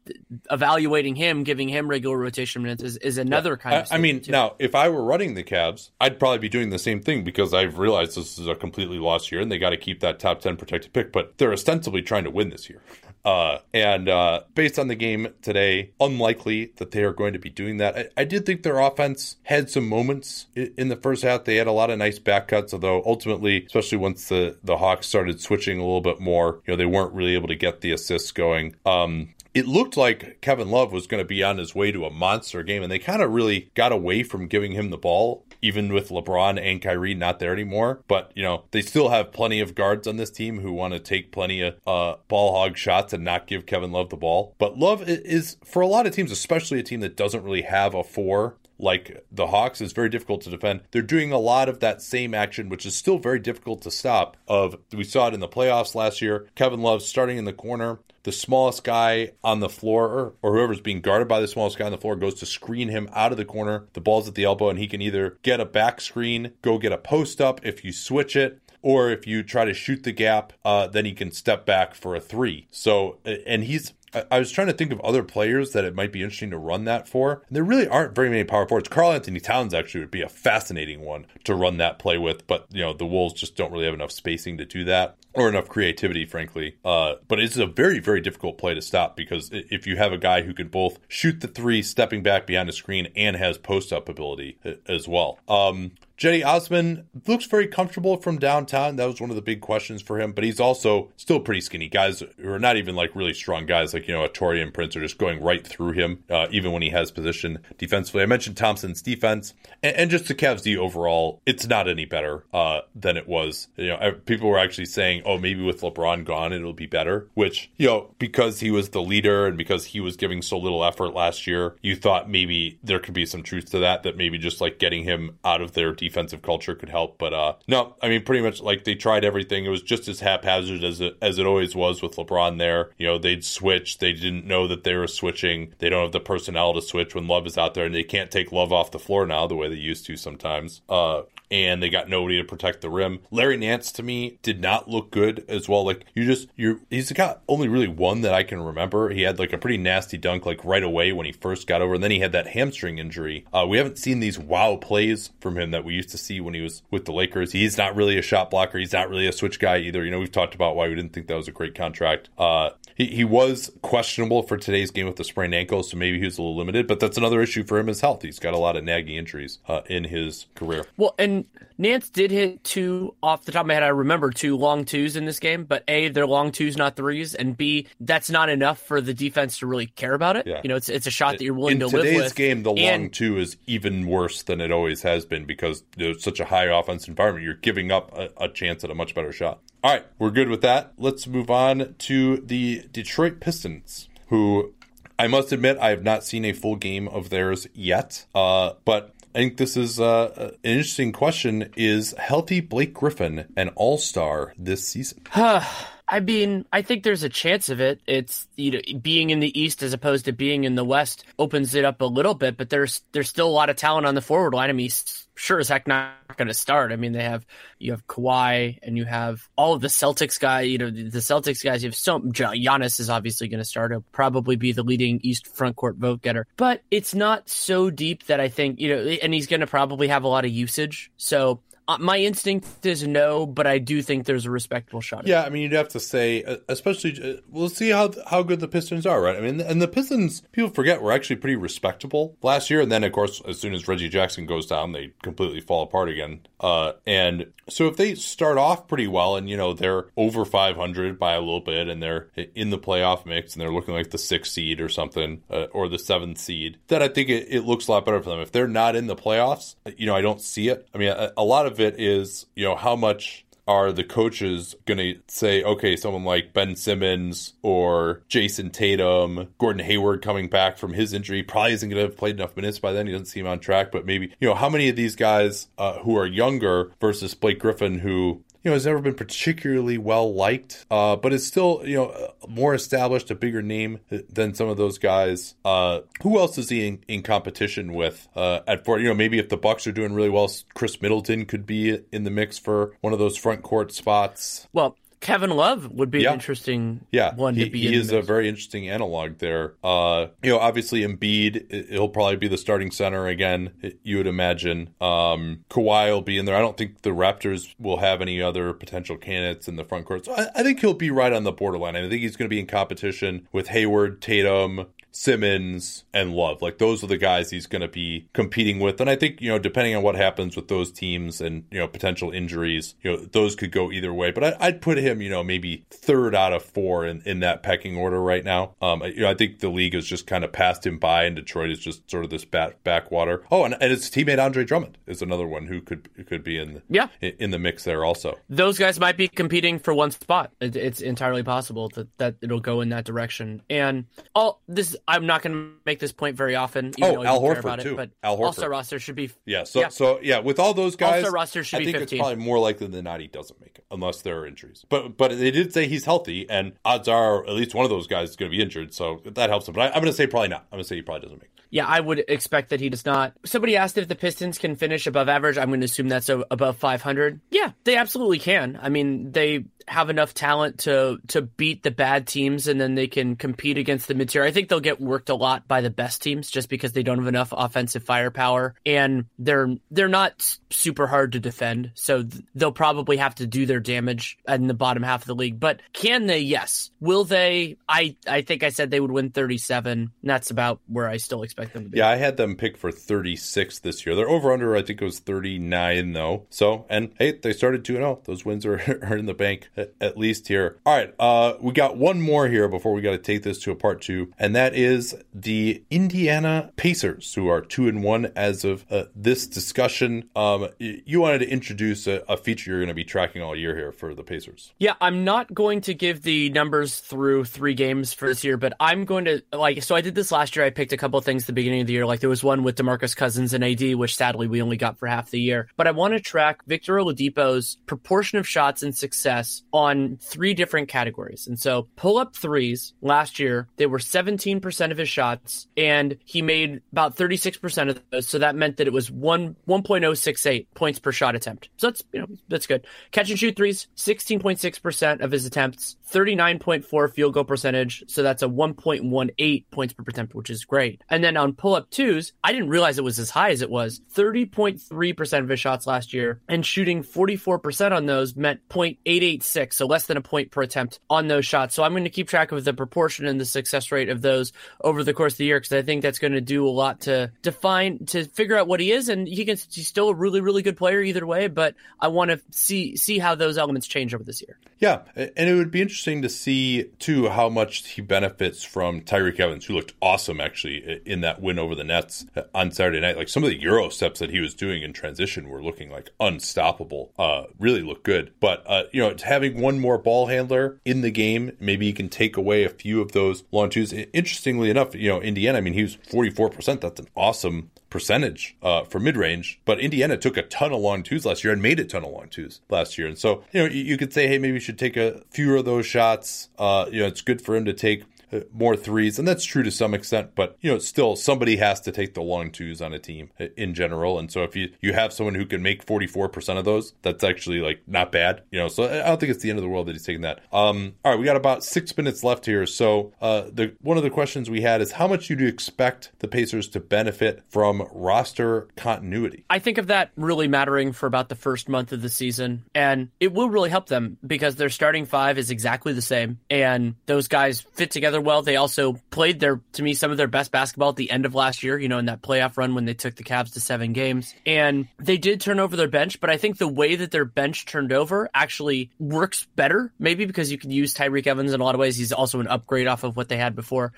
[0.50, 3.56] evaluating him, giving him regular rotation minutes is, is another yeah.
[3.56, 3.92] kind of.
[3.92, 4.32] I, I mean, too.
[4.32, 7.52] now if I were running the Cavs, I'd probably be doing the same thing because
[7.52, 10.40] I've realized this is a completely lost year and they got to keep that top
[10.40, 12.80] ten protected pick, but they're ostensibly trying to win this year.
[13.26, 17.50] Uh, and uh, based on the game today, unlikely that they are going to be
[17.50, 17.96] doing that.
[17.96, 21.42] I, I, did think their offense had some moments in the first half.
[21.42, 25.08] They had a lot of nice back cuts, although ultimately, especially once the, the Hawks
[25.08, 27.90] started switching a little bit more, you know, they weren't really able to get the
[27.90, 28.76] assists going.
[28.86, 32.10] Um, it looked like Kevin Love was going to be on his way to a
[32.10, 35.92] monster game, and they kind of really got away from giving him the ball, even
[35.92, 38.00] with LeBron and Kyrie not there anymore.
[38.08, 41.00] But, you know, they still have plenty of guards on this team who want to
[41.00, 44.54] take plenty of uh, ball hog shots and not give Kevin Love the ball.
[44.58, 47.94] But Love is, for a lot of teams, especially a team that doesn't really have
[47.94, 50.82] a four like the Hawks is very difficult to defend.
[50.90, 54.36] They're doing a lot of that same action, which is still very difficult to stop.
[54.48, 56.46] Of we saw it in the playoffs last year.
[56.54, 61.00] Kevin Love starting in the corner, the smallest guy on the floor or, whoever's being
[61.00, 63.44] guarded by the smallest guy on the floor goes to screen him out of the
[63.44, 63.86] corner.
[63.92, 66.90] The ball's at the elbow, and he can either get a back screen, go get
[66.90, 70.52] a post up if you switch it, or if you try to shoot the gap,
[70.64, 72.66] uh, then he can step back for a three.
[72.72, 73.92] So, and he's
[74.30, 76.84] I was trying to think of other players that it might be interesting to run
[76.84, 77.42] that for.
[77.48, 78.88] And there really aren't very many power forwards.
[78.88, 82.82] Karl-Anthony Towns actually would be a fascinating one to run that play with, but you
[82.82, 86.24] know the Wolves just don't really have enough spacing to do that or enough creativity,
[86.24, 86.76] frankly.
[86.84, 90.18] Uh, but it's a very, very difficult play to stop because if you have a
[90.18, 93.92] guy who can both shoot the three, stepping back behind the screen, and has post
[93.92, 95.38] up ability uh, as well.
[95.46, 98.96] Um, Cedi Osman looks very comfortable from downtown.
[98.96, 101.88] That was one of the big questions for him, but he's also still pretty skinny.
[101.88, 104.96] Guys who are not even like really strong guys, like, you know, a Taurean Prince,
[104.96, 108.22] are just going right through him, uh, even when he has position defensively.
[108.22, 109.52] I mentioned Thompson's defense
[109.82, 113.68] and, and just the Cavs D overall, it's not any better uh, than it was.
[113.76, 117.70] You know, people were actually saying, oh, maybe with LeBron gone, it'll be better, which,
[117.76, 121.10] you know, because he was the leader and because he was giving so little effort
[121.10, 124.62] last year, you thought maybe there could be some truth to that, that maybe just
[124.62, 127.18] like getting him out of their defense defensive culture could help.
[127.18, 129.64] But uh, no, I mean, pretty much like they tried everything.
[129.64, 132.58] It was just as haphazard as it as it always was with LeBron.
[132.58, 133.98] There, you know, they'd switch.
[133.98, 135.74] They didn't know that they were switching.
[135.78, 138.30] They don't have the personnel to switch when Love is out there, and they can't
[138.30, 140.82] take Love off the floor now the way they used to sometimes.
[140.88, 143.20] Uh, and they got nobody to protect the rim.
[143.30, 145.84] Larry Nance to me did not look good as well.
[145.84, 149.10] Like you just you he's got only really one that I can remember.
[149.10, 151.94] He had like a pretty nasty dunk like right away when he first got over,
[151.94, 153.44] and then he had that hamstring injury.
[153.52, 156.54] Uh, we haven't seen these wow plays from him that we used to see when
[156.54, 157.52] he was with the Lakers.
[157.52, 158.78] He's not really a shot blocker.
[158.78, 160.04] He's not really a switch guy either.
[160.04, 162.28] You know, we've talked about why we didn't think that was a great contract.
[162.38, 166.24] Uh, he, he was questionable for today's game with the sprained ankle, so maybe he
[166.24, 166.86] was a little limited.
[166.86, 168.22] But that's another issue for him is health.
[168.22, 170.86] He's got a lot of nagging injuries uh, in his career.
[170.96, 171.44] Well, and
[171.78, 173.82] Nance did hit two off the top of my head.
[173.82, 177.34] I remember two long twos in this game, but A, they're long twos, not threes,
[177.34, 180.46] and B, that's not enough for the defense to really care about it.
[180.46, 180.60] Yeah.
[180.62, 182.06] You know, it's it's a shot that you're willing in to live with.
[182.06, 185.44] In today's game, the and, long two is even worse than it always has been
[185.44, 187.44] because there's such a high offense environment.
[187.44, 189.60] You're giving up a, a chance at a much better shot.
[189.84, 190.94] All right, we're good with that.
[190.96, 194.72] Let's move on to the Detroit Pistons, who
[195.18, 198.26] I must admit, I have not seen a full game of theirs yet.
[198.34, 200.32] Uh, but I think this is uh,
[200.64, 201.70] an interesting question.
[201.76, 205.20] Is healthy Blake Griffin an all star this season?
[206.08, 208.00] I mean, I think there's a chance of it.
[208.06, 211.74] It's you know being in the East as opposed to being in the West opens
[211.74, 214.22] it up a little bit, but there's there's still a lot of talent on the
[214.22, 214.70] forward line.
[214.70, 214.90] I mean,
[215.34, 216.92] sure as heck not going to start.
[216.92, 217.44] I mean, they have
[217.78, 220.62] you have Kawhi and you have all of the Celtics guy.
[220.62, 221.82] You know, the Celtics guys.
[221.82, 223.90] You have so Giannis is obviously going to start.
[223.90, 228.26] He'll probably be the leading East front court vote getter, but it's not so deep
[228.26, 231.10] that I think you know, and he's going to probably have a lot of usage.
[231.16, 231.60] So
[232.00, 235.26] my instinct is no, but I do think there's a respectable shot.
[235.26, 238.60] Yeah, I mean, you'd have to say, uh, especially, uh, we'll see how how good
[238.60, 239.36] the Pistons are, right?
[239.36, 243.04] I mean, and the Pistons, people forget, were actually pretty respectable last year, and then
[243.04, 246.40] of course, as soon as Reggie Jackson goes down, they completely fall apart again.
[246.58, 251.18] Uh, and so if they start off pretty well, and you know they're over 500
[251.18, 254.18] by a little bit, and they're in the playoff mix, and they're looking like the
[254.18, 257.86] sixth seed or something, uh, or the seventh seed, then I think it, it looks
[257.86, 258.40] a lot better for them.
[258.40, 260.88] If they're not in the playoffs, you know, I don't see it.
[260.94, 264.04] I mean, a, a lot of of it is, you know, how much are the
[264.04, 270.48] coaches going to say, okay, someone like Ben Simmons or Jayson Tatum, Gordon Hayward coming
[270.48, 273.06] back from his injury probably isn't going to have played enough minutes by then.
[273.06, 275.98] He doesn't seem on track, but maybe, you know, how many of these guys uh,
[275.98, 280.86] who are younger versus Blake Griffin, who you know, has never been particularly well liked,
[280.90, 284.98] uh, but it's still, you know, more established, a bigger name than some of those
[284.98, 285.54] guys.
[285.64, 288.98] Uh, who else is he in, in competition with uh, at four?
[288.98, 292.24] You know, maybe if the Bucks are doing really well, Khris Middleton could be in
[292.24, 294.66] the mix for one of those front court spots.
[294.72, 294.96] Well,
[295.26, 296.28] Kevin Love would be yeah.
[296.28, 297.34] an interesting yeah.
[297.34, 297.80] one he, to be.
[297.80, 299.74] He is a very interesting analog there.
[299.82, 303.72] Uh, you know, obviously Embiid, he'll probably be the starting center again.
[304.04, 304.90] You would imagine.
[305.00, 306.54] Um, Kawhi will be in there.
[306.54, 310.26] I don't think the Raptors will have any other potential candidates in the front court.
[310.26, 311.96] So I, I think he'll be right on the borderline.
[311.96, 314.86] I think he's going to be in competition with Hayward, Tatum,
[315.16, 316.60] Simmons, and Love.
[316.60, 319.00] Like those are the guys he's going to be competing with.
[319.00, 321.88] And I think, you know, depending on what happens with those teams and, you know,
[321.88, 324.30] potential injuries, you know, those could go either way.
[324.30, 327.62] But I, would put him, you know, maybe third out of four in, in that
[327.62, 328.74] pecking order right now.
[328.82, 331.34] Um, you know, I think the league has just kind of passed him by and
[331.34, 333.42] Detroit is just sort of this back, backwater.
[333.50, 336.74] Oh, and, and his teammate Andre Drummond is another one who could could be in
[336.74, 337.08] the, yeah.
[337.20, 338.38] in, the mix there also.
[338.50, 340.52] Those guys might be competing for one spot.
[340.60, 343.62] It, it's entirely possible that, that it'll go in that direction.
[343.70, 346.92] And all this I'm not going to make this point very often.
[347.00, 347.92] oh, Al Horford too.
[347.92, 348.46] It, but Al Horford.
[348.46, 349.30] Also, roster should be.
[349.44, 349.64] Yeah.
[349.64, 349.88] So yeah.
[349.88, 352.18] so yeah, with all those guys, also roster should I be think 15.
[352.18, 354.84] it's probably more likely than not he doesn't make it unless there are injuries.
[354.88, 358.06] But but they did say he's healthy, and odds are at least one of those
[358.06, 359.74] guys is going to be injured, so that helps him.
[359.74, 360.66] But I, am going to say probably not.
[360.72, 361.56] I'm going to say he probably doesn't make it.
[361.70, 363.32] Yeah, I would expect that he does not.
[363.44, 365.58] Somebody asked if the Pistons can finish above average.
[365.58, 367.40] I'm going to assume that's above 500.
[367.50, 368.78] Yeah, they absolutely can.
[368.80, 373.06] I mean, they have enough talent to to beat the bad teams, and then they
[373.06, 374.42] can compete against the mid tier.
[374.42, 377.18] I think they'll get worked a lot by the best teams just because they don't
[377.18, 381.92] have enough offensive firepower, and they're they're not super hard to defend.
[381.94, 385.34] So th- they'll probably have to do their damage in the bottom half of the
[385.34, 385.60] league.
[385.60, 386.40] But can they?
[386.40, 386.90] Yes.
[387.00, 387.76] Will they?
[387.88, 390.10] I I think I said they would win 37.
[390.22, 391.98] that's about where I still expect them to be.
[391.98, 394.14] Yeah, I had them pick for 36 this year.
[394.14, 394.76] They're over under.
[394.76, 396.46] I think it was 39 though.
[396.50, 398.20] So and hey, they started 2 0.
[398.24, 399.68] Those wins are, are in the bank
[400.00, 400.78] at least here.
[400.86, 403.70] All right, uh, we got one more here before we got to take this to
[403.70, 408.64] a part two, and that is the Indiana Pacers, who are two and one as
[408.64, 410.28] of uh, this discussion.
[410.34, 413.74] Um, you wanted to introduce a, a feature you're going to be tracking all year
[413.76, 414.72] here for the Pacers.
[414.78, 418.74] Yeah, I'm not going to give the numbers through three games for this year, but
[418.80, 419.82] I'm going to like.
[419.82, 420.64] So I did this last year.
[420.64, 422.06] I picked a couple things at the beginning of the year.
[422.06, 425.06] Like there was one with Demarcus Cousins and AD, which sadly we only got for
[425.06, 425.68] half the year.
[425.76, 430.88] But I want to track Victor Oladipo's proportion of shots and success on three different
[430.88, 431.46] categories.
[431.46, 436.40] And so pull up threes last year, they were 17% of his shots, and he
[436.40, 438.26] made about 36% of those.
[438.26, 441.68] So that meant that it was one 1.068 points per shot attempt.
[441.76, 442.86] So that's you know that's good.
[443.10, 448.04] Catch and shoot threes, 16.6% of his attempts, 39.4 field goal percentage.
[448.08, 451.02] So that's a 1.18 points per attempt, which is great.
[451.10, 453.70] And then on pull up twos, I didn't realize it was as high as it
[453.70, 454.00] was.
[454.14, 460.06] 30.3% of his shots last year, and shooting 44% on those meant 0.886, so less
[460.06, 461.74] than a point per attempt on those shots.
[461.74, 464.52] So I'm going to keep track of the proportion and the success rate of those
[464.82, 467.02] over the course of the year because I think that's going to do a lot
[467.02, 469.08] to define to figure out what he is.
[469.08, 471.48] And he can he's still a really really good player either way.
[471.48, 474.58] But I want to see see how those elements change over this year.
[474.78, 479.40] Yeah, and it would be interesting to see too how much he benefits from Tyreke
[479.40, 483.16] Evans, who looked awesome actually in that win over the Nets on Saturday night.
[483.16, 486.10] Like some of the Euro steps that he was doing in transition were looking like
[486.20, 487.12] unstoppable.
[487.18, 488.32] Uh, really looked good.
[488.40, 492.08] But uh, you know, having one more ball handler in the game, maybe he can
[492.08, 493.92] take away a few of those long twos.
[493.92, 495.58] Interestingly enough, you know, Indiana.
[495.58, 496.80] I mean, he was forty four percent.
[496.80, 499.60] That's an awesome percentage uh, for mid range.
[499.64, 502.10] But Indiana took a ton of long twos last year and made a ton of
[502.10, 503.06] long twos last year.
[503.06, 505.56] And so, you know, you, you could say, hey, maybe you should take a fewer
[505.56, 506.48] of those shots.
[506.58, 508.04] Uh, you know, it's good for him to take
[508.52, 510.30] more threes, and that's true to some extent.
[510.34, 513.46] But you know, still somebody has to take the long twos on a team uh,
[513.56, 514.18] in general.
[514.18, 516.94] And so if you you have someone who can make forty four percent of those,
[517.02, 518.42] that's actually like not bad.
[518.50, 520.22] You know, so I don't think it's the end of the world that he's taking
[520.22, 520.40] that.
[520.52, 522.66] Um, all right, we got about six minutes left here.
[522.66, 526.12] So uh, the one of the questions we had is how much do you expect
[526.18, 529.44] the Pacers to benefit from roster continuity?
[529.50, 533.10] I think of that really mattering for about the first month of the season, and
[533.20, 537.28] it will really help them because their starting five is exactly the same, and those
[537.28, 538.42] guys fit together well.
[538.42, 541.34] They also played their, to me, some of their best basketball at the end of
[541.34, 543.92] last year, you know, in that playoff run when they took the Cavs to seven
[543.92, 544.34] games.
[544.44, 547.66] And they did turn over their bench, but I think the way that their bench
[547.66, 551.74] turned over actually works better, maybe because you can use Tyreke Evans in a lot
[551.74, 551.96] of ways.
[551.96, 553.92] He's also an upgrade off of what they had before.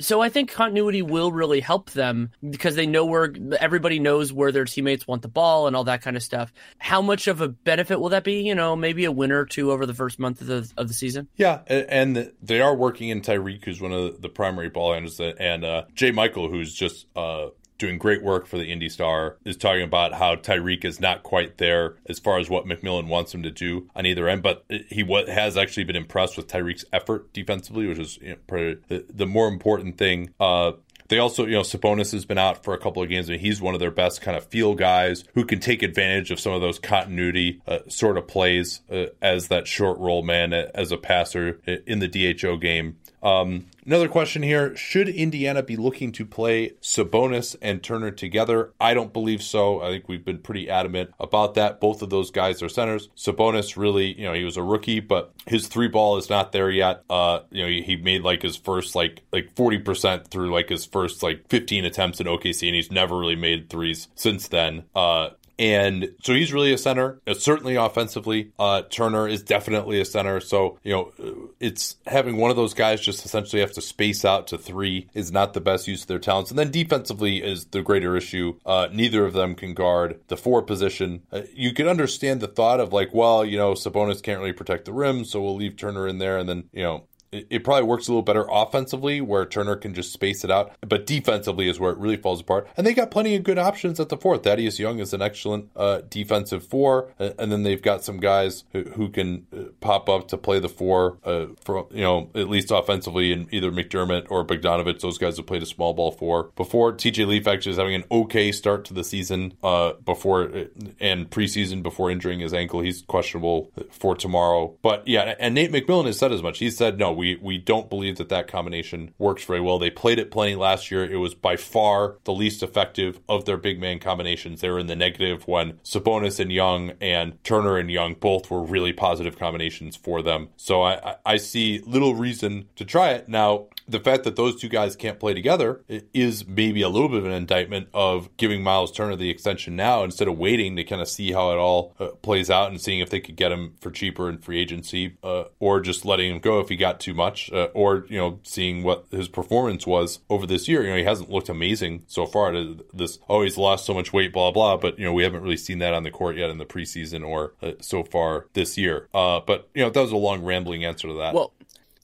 [0.00, 4.52] So I think continuity will really help them because they know where everybody knows where
[4.52, 6.52] their teammates want the ball and all that kind of stuff.
[6.78, 8.42] How much of a benefit will that be?
[8.42, 10.94] You know, maybe a win or two over the first month of the, of the
[10.94, 11.28] season?
[11.36, 11.60] Yeah.
[11.66, 13.20] And they are working in
[13.64, 16.10] Who's one of the primary ball handlers, and uh, J.
[16.10, 17.48] Michael, who's just uh,
[17.78, 21.58] doing great work for the Indy Star, is talking about how Tyreke is not quite
[21.58, 25.04] there as far as what McMillan wants him to do on either end, but he
[25.28, 29.48] has actually been impressed with Tyreke's effort defensively, which is you know, the, the, more
[29.48, 30.32] important thing.
[30.38, 30.72] Uh,
[31.08, 33.60] they also, you know, Sabonis has been out for a couple of games, and he's
[33.60, 36.60] one of their best kind of feel guys who can take advantage of some of
[36.60, 41.60] those continuity uh, sort of plays uh, as that short roll man, as a passer
[41.86, 42.96] in the DHO game.
[43.24, 48.72] Um, another question here Should Indiana be looking to play Sabonis and Turner together?
[48.78, 49.80] I don't believe so.
[49.80, 51.80] I think we've been pretty adamant about that.
[51.80, 53.08] Both of those guys are centers.
[53.16, 56.70] Sabonis really, you know, he was a rookie, but his three ball is not there
[56.70, 57.02] yet.
[57.08, 60.84] Uh, you know, he, he made like his first like like 40% through like his
[60.84, 64.84] first like 15 attempts in OKC, and he's never really made threes since then.
[64.94, 67.20] Uh, and so he's really a center.
[67.26, 70.40] Uh, certainly offensively, uh, Turner is definitely a center.
[70.40, 74.24] So, you know, uh, it's having one of those guys just essentially have to space
[74.24, 76.50] out to three is not the best use of their talents.
[76.50, 78.58] And then defensively is the greater issue.
[78.66, 81.22] Uh, neither of them can guard the four position.
[81.30, 84.84] Uh, you can understand the thought of like, well, you know, Sabonis can't really protect
[84.86, 86.38] the rim, so we'll leave Turner in there.
[86.38, 87.04] And then, you know,
[87.50, 91.06] it probably works a little better offensively where Turner can just space it out, but
[91.06, 92.68] defensively is where it really falls apart.
[92.76, 94.44] And they got plenty of good options at the fourth.
[94.44, 98.82] Thaddeus Young is an excellent uh, defensive four, and then they've got some guys who,
[98.82, 102.70] who can uh, pop up to play the four uh, for you know at least
[102.70, 105.00] offensively, in either McDermott or Bogdanovic.
[105.00, 106.92] Those guys have played a small ball four before.
[106.92, 110.64] TJ Leaf actually is having an okay start to the season uh, before uh,
[111.00, 112.80] and preseason before injuring his ankle.
[112.80, 116.58] He's questionable for tomorrow, but yeah, and Nate McMillan has said as much.
[116.58, 117.12] He said no.
[117.12, 119.78] We we we don't believe that that combination works very well.
[119.78, 121.04] They played it plenty last year.
[121.04, 124.60] It was by far the least effective of their big man combinations.
[124.60, 128.62] They were in the negative when Sabonis and Young and Turner and Young both were
[128.62, 130.50] really positive combinations for them.
[130.56, 133.28] So I, I see little reason to try it.
[133.28, 135.82] Now, the fact that those two guys can't play together
[136.12, 140.02] is maybe a little bit of an indictment of giving Miles Turner the extension now
[140.02, 143.00] instead of waiting to kind of see how it all uh, plays out and seeing
[143.00, 146.40] if they could get him for cheaper in free agency uh, or just letting him
[146.40, 150.20] go if he got too much uh, or you know seeing what his performance was
[150.30, 150.82] over this year.
[150.82, 152.54] You know he hasn't looked amazing so far
[152.92, 155.56] this oh he's lost so much weight blah blah but you know we haven't really
[155.56, 159.08] seen that on the court yet in the preseason or uh, so far this year.
[159.12, 161.34] Uh, but you know that was a long rambling answer to that.
[161.34, 161.52] Well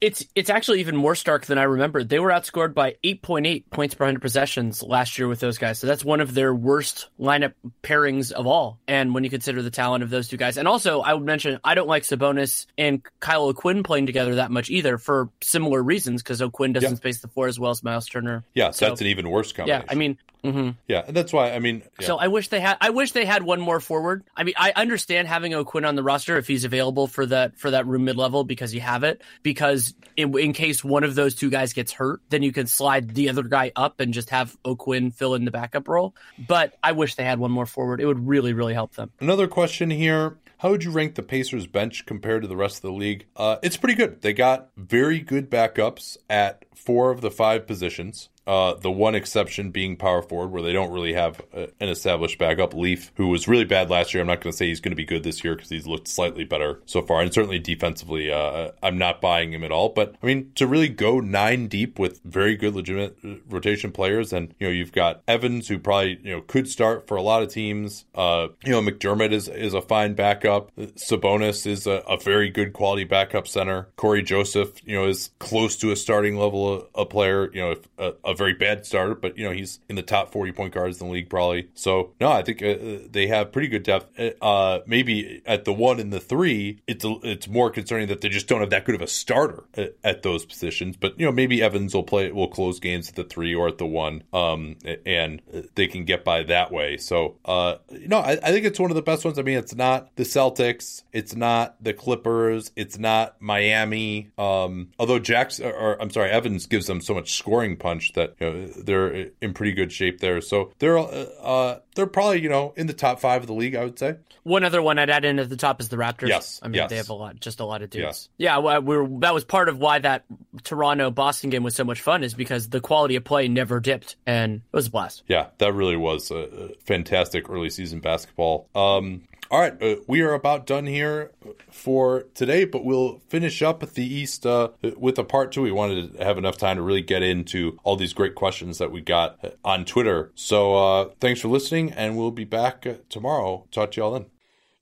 [0.01, 2.09] it's it's actually even more stark than I remembered.
[2.09, 5.79] They were outscored by 8.8 points per 100 possessions last year with those guys.
[5.79, 8.79] So that's one of their worst lineup pairings of all.
[8.89, 10.57] And when you consider the talent of those two guys.
[10.57, 14.51] And also, I would mention I don't like Sabonis and Kyle O'Quinn playing together that
[14.51, 16.97] much either for similar reasons because O'Quinn doesn't yeah.
[16.97, 18.45] space the floor as well as Miles Turner.
[18.55, 19.85] Yeah, so, so that's an even worse combination.
[19.87, 20.71] Yeah, I mean, Mm-hmm.
[20.89, 21.83] Yeah, and that's why I mean.
[22.01, 22.07] Yeah.
[22.07, 22.77] So I wish they had.
[22.81, 24.25] I wish they had one more forward.
[24.37, 27.71] I mean, I understand having O'Quinn on the roster if he's available for that for
[27.73, 29.23] that room mid level because you have it.
[29.43, 33.15] Because in, in, case one of those two guys gets hurt, then you can slide
[33.15, 36.15] the other guy up and just have O'Quinn fill in the backup role.
[36.39, 38.01] But I wish they had one more forward.
[38.01, 39.11] It would really, really help them.
[39.21, 42.83] Another question here: How would you rank the Pacers bench compared to the rest of
[42.83, 43.27] the league?
[43.37, 44.23] Uh, it's pretty good.
[44.23, 48.31] They got very good backups at four of the five positions.
[48.51, 52.37] Uh, the one exception being power forward, where they don't really have a, an established
[52.37, 52.75] backup.
[52.75, 54.97] Leaf, who was really bad last year, I'm not going to say he's going to
[54.97, 58.73] be good this year because he's looked slightly better so far, and certainly defensively, uh,
[58.83, 59.91] I'm not buying him at all.
[59.91, 64.33] But I mean, to really go nine deep with very good legitimate uh, rotation players,
[64.33, 67.45] and you know, you've got Evans, who probably you know could start for a lot
[67.45, 68.05] of teams.
[68.17, 70.75] Uh, you know, McDermott is is a fine backup.
[70.77, 73.91] Sabonis is a, a very good quality backup center.
[73.95, 77.49] Cory Joseph, you know, is close to a starting level of, a player.
[77.55, 80.53] You know, a, a very bad starter, but you know he's in the top 40
[80.53, 81.69] point guards in the league probably.
[81.75, 84.19] So no, I think uh, they have pretty good depth.
[84.41, 88.49] Uh, maybe at the one and the three, it's it's more concerning that they just
[88.49, 90.97] don't have that good of a starter at, at, those positions.
[90.97, 93.77] But you know maybe Evans will play will close games at the three or at
[93.77, 95.43] the one, um, and
[95.75, 96.97] they can get by that way.
[96.97, 99.39] So uh, no, I, I think it's one of the best ones.
[99.39, 104.31] I mean, it's not the Celtics, it's not the Clippers, it's not Miami.
[104.39, 108.51] Um, although Jackson, or I'm sorry, Evans gives them so much scoring punch that you
[108.51, 110.41] know, they're in pretty good shape there.
[110.41, 113.85] So they're uh, they're probably you know in the top five of the league, I
[113.85, 114.17] would say.
[114.43, 116.29] One other one I'd add in at the top is the Raptors.
[116.29, 116.91] Yes, I mean yes.
[116.91, 118.29] they have a lot, just a lot of dudes.
[118.39, 120.25] Yeah, yeah we are that was part of why that
[120.65, 124.17] Toronto Boston game was so much fun is because the quality of play never dipped
[124.27, 125.23] and it was a blast.
[125.29, 128.69] Yeah, that really was a fantastic early season basketball.
[128.75, 131.33] Um, all right, uh, we are about done here
[131.73, 135.63] for today, but we'll finish up at the East uh, with a part two.
[135.63, 138.93] We wanted to have enough time to really get into all these great questions that
[138.93, 140.31] we got on Twitter.
[140.37, 143.67] So uh, thanks for listening, and we'll be back tomorrow.
[143.73, 144.27] Talk to y'all then.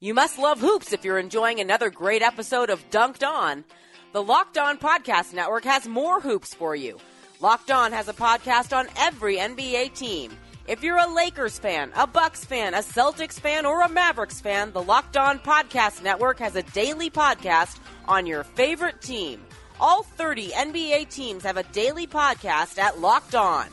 [0.00, 3.64] You must love hoops if you're enjoying another great episode of Dunked On.
[4.12, 6.98] The Locked On Podcast Network has more hoops for you.
[7.40, 10.36] Locked On has a podcast on every NBA team
[10.68, 14.70] if you're a Lakers fan, a Bucks fan, a Celtics fan, or a Mavericks fan,
[14.72, 19.40] the Locked On Podcast Network has a daily podcast on your favorite team.
[19.80, 23.66] All 30 NBA teams have a daily podcast at Locked On.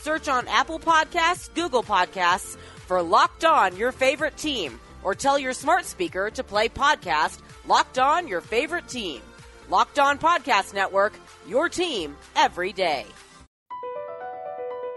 [0.00, 5.52] Search on Apple Podcasts, Google Podcasts for Locked On, your favorite team, or tell your
[5.52, 9.20] smart speaker to play podcast Locked On, your favorite team.
[9.68, 11.14] Locked On Podcast Network,
[11.46, 13.04] your team every day.